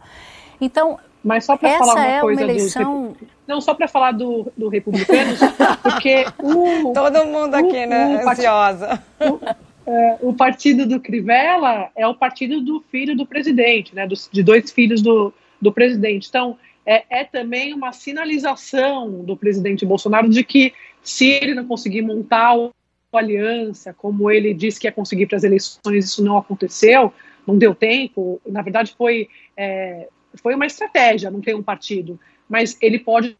Então, 0.61 0.99
mas 1.23 1.45
só 1.45 1.57
para 1.57 1.77
falar 1.77 1.95
uma 1.95 2.07
é 2.07 2.21
coisa 2.21 2.41
uma 2.41 2.51
eleição... 2.51 3.15
do 3.19 3.27
não 3.47 3.61
só 3.61 3.73
para 3.73 3.87
falar 3.87 4.11
do, 4.11 4.51
do 4.57 4.69
republicanos, 4.69 5.39
porque 5.81 6.25
o 6.41 6.93
todo 6.93 7.25
mundo 7.25 7.55
aqui, 7.55 7.85
o, 7.85 7.89
né, 7.89 8.23
o 8.23 8.29
ansiosa. 8.29 9.03
O, 9.19 9.39
É, 9.87 10.17
o 10.19 10.33
partido 10.33 10.85
do 10.85 10.99
Crivella 10.99 11.89
é 11.95 12.05
o 12.05 12.13
partido 12.13 12.59
do 12.59 12.83
filho 12.91 13.15
do 13.15 13.25
presidente, 13.25 13.95
né, 13.95 14.05
dos, 14.05 14.29
de 14.29 14.43
dois 14.43 14.69
filhos 14.69 15.01
do, 15.01 15.33
do 15.61 15.71
presidente. 15.71 16.27
Então, 16.27 16.57
é, 16.87 17.03
é, 17.09 17.23
também 17.25 17.73
uma 17.73 17.91
sinalização 17.91 19.25
do 19.25 19.35
presidente 19.35 19.85
Bolsonaro 19.85 20.29
de 20.29 20.41
que, 20.41 20.73
se 21.03 21.27
ele 21.27 21.53
não 21.53 21.67
conseguir 21.67 22.01
montar 22.01 22.55
uma 22.55 22.71
aliança, 23.13 23.93
como 23.93 24.31
ele 24.31 24.53
disse 24.53 24.79
que 24.79 24.87
ia 24.87 24.91
conseguir 24.91 25.25
para 25.25 25.35
as 25.35 25.43
eleições, 25.43 26.05
isso 26.05 26.23
não 26.23 26.37
aconteceu, 26.37 27.13
não 27.45 27.57
deu 27.57 27.75
tempo. 27.75 28.41
Na 28.47 28.61
verdade, 28.61 28.95
foi, 28.97 29.27
é, 29.57 30.07
foi 30.41 30.55
uma 30.55 30.65
estratégia 30.65 31.29
não 31.29 31.41
ter 31.41 31.53
um 31.53 31.61
partido, 31.61 32.17
mas 32.47 32.77
ele 32.81 32.99
pode 32.99 33.37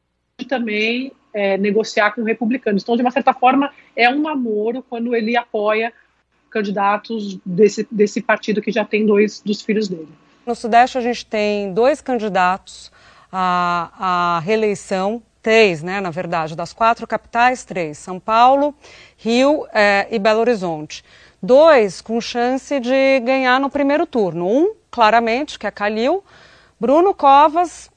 também 0.49 1.13
é, 1.33 1.57
negociar 1.57 2.11
com 2.11 2.23
republicanos. 2.23 2.83
Então, 2.83 2.97
de 2.97 3.01
uma 3.01 3.11
certa 3.11 3.33
forma, 3.33 3.71
é 3.95 4.09
um 4.09 4.21
namoro 4.21 4.83
quando 4.89 5.15
ele 5.15 5.37
apoia 5.37 5.93
candidatos 6.49 7.39
desse, 7.45 7.87
desse 7.89 8.21
partido 8.21 8.61
que 8.61 8.73
já 8.73 8.83
tem 8.83 9.05
dois 9.05 9.39
dos 9.39 9.61
filhos 9.61 9.87
dele. 9.87 10.09
No 10.45 10.53
Sudeste, 10.53 10.97
a 10.97 11.01
gente 11.01 11.25
tem 11.25 11.73
dois 11.73 12.01
candidatos 12.01 12.91
à, 13.31 14.37
à 14.37 14.39
reeleição, 14.39 15.21
três, 15.41 15.81
né, 15.81 16.01
na 16.01 16.09
verdade, 16.09 16.55
das 16.55 16.73
quatro 16.73 17.07
capitais, 17.07 17.63
três: 17.63 17.97
São 17.97 18.19
Paulo, 18.19 18.75
Rio 19.17 19.65
é, 19.73 20.07
e 20.11 20.19
Belo 20.19 20.41
Horizonte. 20.41 21.03
Dois 21.41 22.01
com 22.01 22.19
chance 22.19 22.79
de 22.79 23.19
ganhar 23.19 23.59
no 23.59 23.69
primeiro 23.69 24.05
turno. 24.05 24.47
Um, 24.47 24.73
claramente, 24.89 25.59
que 25.59 25.67
é 25.67 25.71
Calil. 25.71 26.23
Bruno 26.79 27.13
Covas, 27.13 27.89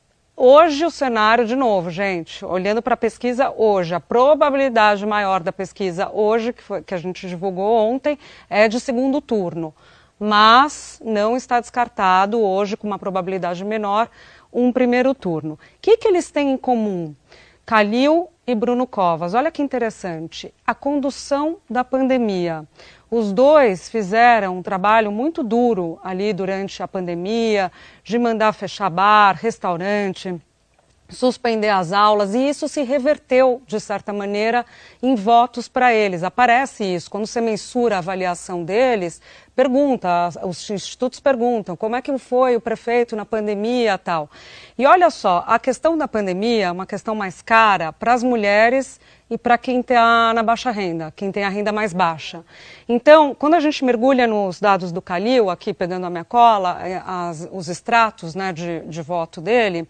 Hoje 0.43 0.87
o 0.87 0.91
cenário, 0.91 1.45
de 1.45 1.55
novo, 1.55 1.91
gente, 1.91 2.43
olhando 2.47 2.81
para 2.81 2.95
a 2.95 2.97
pesquisa 2.97 3.53
hoje, 3.55 3.95
a 3.95 4.01
probabilidade 4.01 5.05
maior 5.05 5.43
da 5.43 5.53
pesquisa 5.53 6.09
hoje, 6.11 6.55
que, 6.55 6.63
foi, 6.63 6.83
que 6.83 6.95
a 6.95 6.97
gente 6.97 7.29
divulgou 7.29 7.77
ontem, 7.77 8.19
é 8.49 8.67
de 8.67 8.81
segundo 8.81 9.21
turno. 9.21 9.75
Mas 10.19 10.99
não 11.05 11.37
está 11.37 11.61
descartado 11.61 12.41
hoje, 12.41 12.75
com 12.75 12.87
uma 12.87 12.99
probabilidade 12.99 13.63
menor, 13.63 14.09
um 14.53 14.73
primeiro 14.73 15.15
turno. 15.15 15.55
O 15.55 15.59
que, 15.81 15.97
que 15.97 16.09
eles 16.09 16.31
têm 16.31 16.53
em 16.53 16.57
comum? 16.57 17.15
Calil 17.65 18.29
e 18.47 18.55
Bruno 18.55 18.87
Covas. 18.87 19.35
Olha 19.35 19.51
que 19.51 19.63
interessante. 19.63 20.53
A 20.67 20.75
condução 20.75 21.59
da 21.69 21.85
pandemia. 21.85 22.67
Os 23.11 23.33
dois 23.33 23.89
fizeram 23.89 24.59
um 24.59 24.63
trabalho 24.63 25.11
muito 25.13 25.43
duro 25.43 25.99
ali 26.03 26.33
durante 26.33 26.83
a 26.83 26.89
pandemia, 26.89 27.71
de 28.03 28.19
mandar 28.19 28.53
fechar 28.53 28.91
bar, 28.91 29.37
restaurante, 29.37 30.41
suspender 31.11 31.69
as 31.69 31.93
aulas, 31.93 32.35
e 32.35 32.49
isso 32.49 32.69
se 32.69 32.83
reverteu, 32.83 33.63
de 33.67 33.79
certa 33.81 34.13
maneira, 34.13 34.65
em 35.03 35.15
votos 35.15 35.69
para 35.69 35.93
eles. 35.93 36.23
Aparece 36.23 36.85
isso. 36.85 37.11
Quando 37.11 37.27
você 37.27 37.41
mensura 37.41 37.97
a 37.97 37.99
avaliação 37.99 38.65
deles, 38.65 39.21
pergunta, 39.55 40.09
os 40.43 40.71
institutos 40.71 41.21
perguntam 41.21 41.77
como 41.77 41.97
é 41.97 42.03
que 42.03 42.17
foi 42.19 42.57
o 42.57 42.61
prefeito 42.61 43.15
na 43.15 43.25
pandemia 43.25 43.99
tal. 43.99 44.31
E 44.79 44.87
olha 44.87 45.11
só, 45.11 45.45
a 45.47 45.59
questão 45.59 45.99
da 45.99 46.09
pandemia 46.09 46.67
é 46.67 46.73
uma 46.73 46.87
questão 46.87 47.15
mais 47.15 47.43
cara 47.43 47.93
para 47.93 48.15
as 48.15 48.23
mulheres 48.23 48.99
e 49.31 49.39
para 49.39 49.57
quem 49.57 49.79
está 49.79 50.35
na 50.35 50.43
baixa 50.43 50.73
renda, 50.73 51.13
quem 51.15 51.31
tem 51.31 51.45
a 51.45 51.49
renda 51.49 51.71
mais 51.71 51.93
baixa. 51.93 52.45
Então, 52.89 53.33
quando 53.33 53.55
a 53.55 53.61
gente 53.61 53.85
mergulha 53.85 54.27
nos 54.27 54.61
dados 54.61 54.91
do 54.91 55.01
Calil, 55.01 55.49
aqui 55.49 55.73
pegando 55.73 56.05
a 56.05 56.11
minha 56.11 56.25
cola, 56.25 56.81
é, 56.85 57.01
as, 57.07 57.49
os 57.53 57.69
extratos 57.69 58.35
né, 58.35 58.53
de, 58.53 58.81
de 58.81 59.01
voto 59.01 59.41
dele, 59.41 59.89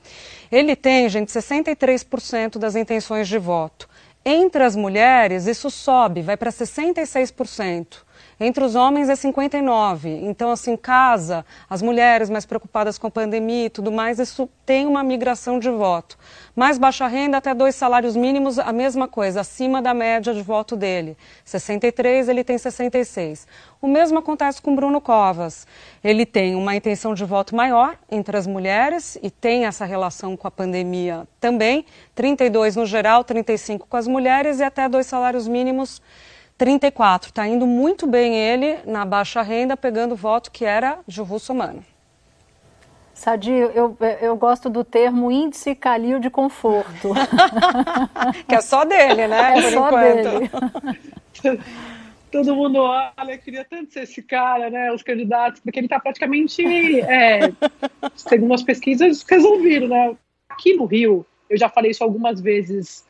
ele 0.53 0.77
tem, 0.77 1.09
gente, 1.09 1.33
63% 1.33 2.59
das 2.59 2.77
intenções 2.77 3.27
de 3.27 3.39
voto. 3.39 3.89
Entre 4.23 4.63
as 4.63 4.77
mulheres, 4.77 5.47
isso 5.47 5.71
sobe, 5.71 6.21
vai 6.21 6.37
para 6.37 6.51
66%. 6.51 8.10
Entre 8.43 8.65
os 8.65 8.75
homens 8.75 9.11
é 9.11 9.15
59. 9.15 10.09
Então, 10.09 10.51
assim, 10.51 10.75
casa, 10.75 11.45
as 11.69 11.83
mulheres 11.83 12.31
mais 12.31 12.47
preocupadas 12.47 12.97
com 12.97 13.07
a 13.07 13.11
pandemia 13.11 13.67
e 13.67 13.71
tudo 13.71 13.93
mais, 13.93 14.19
isso 14.19 14.49
tem 14.65 14.87
uma 14.87 15.05
migração 15.05 15.59
de 15.59 15.69
voto. 15.69 16.17
Mais 16.57 16.79
baixa 16.79 17.07
renda, 17.07 17.37
até 17.37 17.53
dois 17.53 17.75
salários 17.75 18.17
mínimos, 18.17 18.59
a 18.59 18.73
mesma 18.73 19.07
coisa, 19.07 19.43
acima 19.43 19.83
da 19.83 19.93
média 19.93 20.33
de 20.33 20.41
voto 20.41 20.75
dele. 20.75 21.19
63, 21.45 22.31
ele 22.31 22.43
tem 22.43 22.57
66. 22.57 23.47
O 23.79 23.87
mesmo 23.87 24.19
acontece 24.19 24.63
com 24.63 24.75
Bruno 24.75 25.03
Covas. 25.03 25.67
Ele 26.03 26.25
tem 26.25 26.55
uma 26.55 26.75
intenção 26.75 27.13
de 27.13 27.27
voto 27.27 27.55
maior 27.55 27.99
entre 28.11 28.39
as 28.39 28.47
mulheres 28.47 29.19
e 29.23 29.31
tem 29.31 29.67
essa 29.67 29.85
relação 29.85 30.35
com 30.35 30.49
a 30.49 30.51
pandemia 30.51 31.29
também. 31.39 31.85
32 32.15 32.75
no 32.75 32.87
geral, 32.87 33.23
35 33.23 33.87
com 33.87 33.97
as 33.99 34.09
mulheres 34.09 34.61
e 34.61 34.63
até 34.63 34.89
dois 34.89 35.07
salários 35.07 35.47
mínimos 35.47 36.01
34. 36.61 37.31
Está 37.31 37.49
indo 37.49 37.67
muito 37.67 38.07
bem 38.07 38.37
ele 38.37 38.81
na 38.85 39.07
baixa 39.07 39.41
renda, 39.41 39.79
pegando 39.79 40.15
voto 40.15 40.51
que 40.51 40.67
era 40.67 40.99
de 41.07 41.23
russomano. 41.23 41.83
Sadio, 43.15 43.71
eu, 43.75 43.97
eu 44.21 44.37
gosto 44.37 44.69
do 44.69 44.85
termo 44.85 45.31
índice 45.31 45.75
Calil 45.75 46.19
de 46.21 46.29
conforto. 46.29 47.15
que 48.47 48.55
é 48.55 48.61
só 48.61 48.85
dele, 48.85 49.27
né? 49.27 49.59
É 49.59 49.71
só 49.71 49.91
dele. 49.91 50.51
Todo 52.31 52.55
mundo 52.55 52.79
olha, 52.81 53.39
queria 53.39 53.65
tanto 53.65 53.95
ser 53.95 54.03
esse 54.03 54.23
cara, 54.23 54.69
né? 54.69 54.93
Os 54.93 55.03
candidatos, 55.03 55.61
porque 55.61 55.81
ele 55.81 55.87
está 55.87 55.99
praticamente, 55.99 56.63
é, 57.01 57.51
segundo 58.15 58.53
as 58.53 58.63
pesquisas, 58.63 59.25
resolvido, 59.29 59.89
né? 59.89 60.15
Aqui 60.47 60.77
no 60.77 60.85
Rio, 60.85 61.25
eu 61.49 61.57
já 61.57 61.71
falei 61.71 61.91
isso 61.91 62.05
algumas 62.05 62.39
vezes 62.39 63.05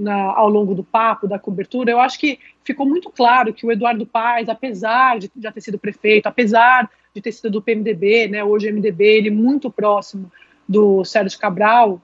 na, 0.00 0.32
ao 0.32 0.48
longo 0.48 0.74
do 0.74 0.82
papo, 0.82 1.28
da 1.28 1.38
cobertura, 1.38 1.90
eu 1.90 2.00
acho 2.00 2.18
que 2.18 2.38
ficou 2.64 2.86
muito 2.86 3.10
claro 3.10 3.52
que 3.52 3.66
o 3.66 3.72
Eduardo 3.72 4.06
Paes, 4.06 4.48
apesar 4.48 5.18
de 5.18 5.30
já 5.40 5.52
ter 5.52 5.60
sido 5.60 5.78
prefeito, 5.78 6.26
apesar 6.26 6.90
de 7.14 7.20
ter 7.20 7.32
sido 7.32 7.50
do 7.50 7.62
PMDB, 7.62 8.28
né, 8.28 8.44
hoje 8.44 8.70
MDB, 8.70 9.04
ele 9.04 9.30
muito 9.30 9.70
próximo 9.70 10.30
do 10.68 11.04
Sérgio 11.04 11.38
Cabral, 11.38 12.00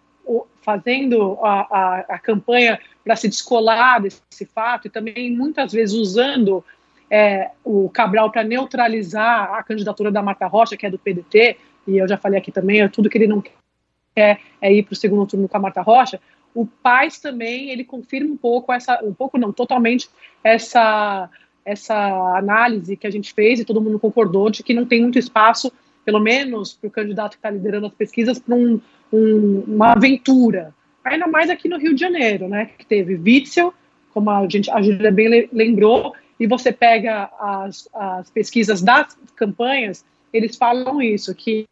fazendo 0.61 1.39
a, 1.41 1.61
a, 1.61 1.99
a 2.09 2.19
campanha 2.19 2.79
para 3.05 3.15
se 3.15 3.29
descolar 3.29 4.03
desse 4.03 4.45
fato 4.53 4.89
e 4.89 4.91
também 4.91 5.31
muitas 5.31 5.73
vezes 5.73 5.95
usando 5.95 6.65
é, 7.09 7.51
o 7.63 7.89
Cabral 7.89 8.33
para 8.33 8.43
neutralizar 8.43 9.55
a 9.55 9.63
candidatura 9.63 10.11
da 10.11 10.21
Marta 10.21 10.49
Rocha, 10.49 10.77
que 10.77 10.85
é 10.85 10.91
do 10.91 10.99
PDT, 10.99 11.57
e 11.87 11.99
eu 11.99 12.09
já 12.09 12.17
falei 12.17 12.41
aqui 12.41 12.51
também, 12.51 12.81
é 12.81 12.89
tudo 12.89 13.09
que 13.09 13.17
ele 13.17 13.29
não 13.29 13.41
quer 13.41 14.41
é 14.61 14.73
ir 14.73 14.83
para 14.83 14.95
o 14.95 14.97
segundo 14.97 15.27
turno 15.27 15.49
com 15.49 15.57
a 15.57 15.61
Marta 15.61 15.83
Rocha, 15.83 16.19
o 16.57 16.67
Paz 16.67 17.21
também 17.21 17.71
ele 17.71 17.85
confirma 17.85 18.33
um 18.33 18.37
pouco 18.37 18.73
essa, 18.73 18.99
um 19.05 19.13
pouco 19.13 19.39
não, 19.39 19.53
totalmente 19.53 20.09
essa 20.43 21.31
essa 21.65 21.97
análise 22.37 22.97
que 22.97 23.09
a 23.09 23.11
gente 23.11 23.35
fez 23.35 23.59
e 23.59 23.65
todo 23.65 23.81
mundo 23.81 23.99
concordou 23.99 24.49
de 24.49 24.63
que 24.63 24.73
não 24.73 24.87
tem 24.87 25.03
muito 25.03 25.19
espaço, 25.19 25.73
pelo 26.05 26.21
menos 26.21 26.75
para 26.75 26.87
o 26.87 26.91
candidato 26.93 27.33
que 27.33 27.39
está 27.39 27.51
liderando 27.51 27.87
as 27.87 27.93
pesquisas, 27.93 28.39
para 28.39 28.55
um, 28.55 28.81
um, 29.13 29.65
uma 29.67 29.95
aventura. 29.95 30.73
Ainda 31.05 31.27
mais 31.27 31.51
aqui 31.51 31.69
no 31.69 31.77
Rio 31.77 31.93
de 31.93 32.01
Janeiro, 32.01 32.49
né? 32.49 32.71
Que 32.79 32.87
teve 32.87 33.17
Witzel, 33.17 33.75
como 34.15 34.31
a 34.31 34.49
gente 34.49 34.71
a 34.71 34.81
Júlia 34.81 35.11
bem 35.11 35.49
lembrou, 35.53 36.15
e 36.39 36.47
você 36.47 36.71
pega 36.71 37.29
as, 37.37 37.89
as 37.93 38.31
pesquisas 38.31 38.81
das 38.81 39.19
campanhas, 39.35 40.05
eles 40.33 40.57
falam 40.57 41.03
isso, 41.03 41.35
que 41.35 41.67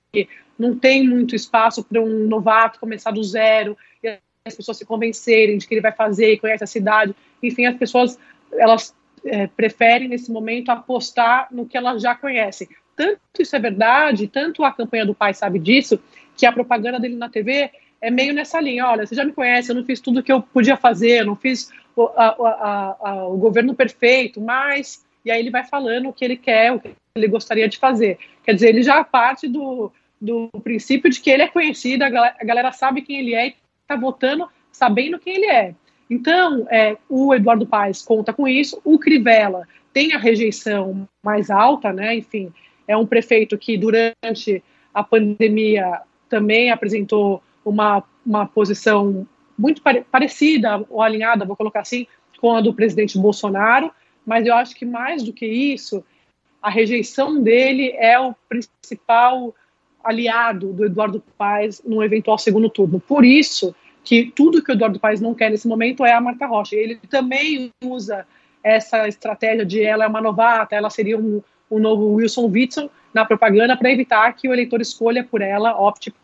não 0.59 0.77
tem 0.77 1.07
muito 1.07 1.37
espaço 1.37 1.85
para 1.85 2.01
um 2.01 2.27
novato 2.27 2.81
começar 2.81 3.13
do 3.13 3.23
zero, 3.23 3.77
as 4.47 4.55
pessoas 4.55 4.77
se 4.77 4.85
convencerem 4.85 5.57
de 5.57 5.67
que 5.67 5.73
ele 5.73 5.81
vai 5.81 5.93
fazer 5.93 6.33
e 6.33 6.39
conhece 6.39 6.63
a 6.63 6.67
cidade. 6.67 7.15
Enfim, 7.43 7.65
as 7.65 7.77
pessoas 7.77 8.19
elas 8.53 8.95
é, 9.25 9.47
preferem 9.47 10.07
nesse 10.07 10.31
momento 10.31 10.69
apostar 10.69 11.49
no 11.51 11.67
que 11.67 11.77
elas 11.77 12.03
já 12.03 12.15
conhecem. 12.15 12.69
Tanto 12.95 13.21
isso 13.41 13.57
é 13.57 13.59
verdade, 13.59 14.29
tanto 14.29 14.63
a 14.63 14.71
campanha 14.71 15.07
do 15.07 15.15
pai 15.15 15.33
sabe 15.33 15.59
disso, 15.59 15.99
que 16.37 16.45
a 16.45 16.53
propaganda 16.53 17.01
dele 17.01 17.17
na 17.17 17.31
TV 17.31 17.71
é 18.03 18.11
meio 18.11 18.35
nessa 18.35 18.61
linha. 18.61 18.87
Olha, 18.87 19.07
você 19.07 19.15
já 19.15 19.25
me 19.25 19.33
conhece, 19.33 19.71
eu 19.71 19.77
não 19.77 19.85
fiz 19.85 19.99
tudo 19.99 20.21
o 20.21 20.23
que 20.23 20.31
eu 20.31 20.43
podia 20.43 20.77
fazer, 20.77 21.21
eu 21.21 21.27
não 21.27 21.37
fiz 21.37 21.73
o, 21.97 22.05
a, 22.15 22.27
a, 22.27 22.97
a, 23.01 23.27
o 23.27 23.39
governo 23.39 23.75
perfeito, 23.75 24.43
mas 24.43 25.03
e 25.25 25.31
aí 25.31 25.41
ele 25.41 25.51
vai 25.51 25.65
falando 25.65 26.11
o 26.11 26.13
que 26.13 26.23
ele 26.23 26.37
quer, 26.37 26.71
o 26.71 26.79
que 26.79 26.95
ele 27.17 27.29
gostaria 27.29 27.67
de 27.67 27.79
fazer. 27.79 28.19
Quer 28.45 28.53
dizer, 28.53 28.69
ele 28.69 28.83
já 28.83 29.03
parte 29.03 29.49
do, 29.49 29.91
do 30.21 30.51
princípio 30.63 31.11
de 31.11 31.19
que 31.19 31.31
ele 31.31 31.45
é 31.45 31.49
conhecido, 31.49 32.03
a 32.03 32.11
galera, 32.11 32.37
a 32.39 32.45
galera 32.45 32.73
sabe 32.73 33.01
quem 33.01 33.21
ele 33.21 33.35
é 33.35 33.47
e 33.47 33.55
está 33.85 33.97
votando 33.97 34.49
sabendo 34.73 35.19
quem 35.19 35.37
ele 35.37 35.47
é. 35.47 35.75
Então, 36.11 36.67
é, 36.71 36.97
o 37.09 37.35
Eduardo 37.35 37.67
Paes 37.67 38.03
conta 38.03 38.33
com 38.33 38.49
isso, 38.49 38.81
o 38.85 38.99
Crivella 38.99 39.67
tem 39.93 40.13
a 40.13 40.19
rejeição 40.19 41.09
mais 41.23 41.51
alta, 41.51 41.93
né? 41.93 42.17
Enfim, 42.17 42.53
é 42.87 42.97
um 42.97 43.07
prefeito 43.07 43.57
que 43.57 43.79
durante 43.79 44.63
a 44.93 45.03
pandemia 45.03 46.01
também 46.29 46.71
apresentou 46.71 47.43
uma, 47.65 48.03
uma 48.27 48.47
posição 48.47 49.27
muito 49.57 49.81
pare 49.81 50.05
parecida 50.11 50.85
ou 50.91 51.01
alinhada, 51.01 51.45
vou 51.45 51.57
colocar 51.57 51.81
assim, 51.81 52.07
com 52.41 52.55
a 52.55 52.61
do 52.61 52.75
presidente 52.75 53.17
Bolsonaro, 53.17 53.93
mas 54.27 54.47
eu 54.47 54.55
acho 54.55 54.75
que 54.75 54.85
mais 54.85 55.23
do 55.23 55.33
que 55.33 55.47
isso, 55.47 56.05
a 56.61 56.69
rejeição 56.69 57.41
dele 57.43 57.93
é 57.97 58.19
o 58.19 58.35
principal 58.49 59.55
aliado 60.05 60.73
do 60.73 60.85
Eduardo 60.85 61.23
Paes 61.39 61.83
no 61.85 62.03
eventual 62.03 62.39
segundo 62.39 62.69
turno. 62.69 63.01
Por 63.01 63.25
isso 63.25 63.75
que 64.05 64.31
tudo 64.35 64.63
que 64.63 64.71
o 64.71 64.75
Eduardo 64.75 65.01
Paes 65.01 65.21
não 65.21 65.35
quer 65.35 65.51
nesse 65.51 65.67
momento 65.67 66.05
é 66.05 66.13
a 66.13 66.21
Marta 66.21 66.47
Rocha. 66.47 66.77
Ele 66.77 66.97
também 67.09 67.71
usa 67.83 68.27
essa 68.63 69.09
estratégia 69.09 69.65
de 69.65 69.83
ela 69.83 70.05
é 70.05 70.09
uma 70.09 70.21
novata, 70.21 70.77
ela 70.77 70.91
seria 70.91 71.19
um, 71.19 71.43
um 71.71 71.79
novo 71.79 72.15
Wilson 72.15 72.47
Witson 72.47 72.89
na 73.13 73.25
propaganda 73.25 73.77
para 73.77 73.91
evitar 73.91 74.33
que 74.35 74.49
o 74.49 74.53
eleitor 74.53 74.81
escolha 74.81 75.25
por 75.25 75.41
ela, 75.41 75.79
opte 75.79 76.15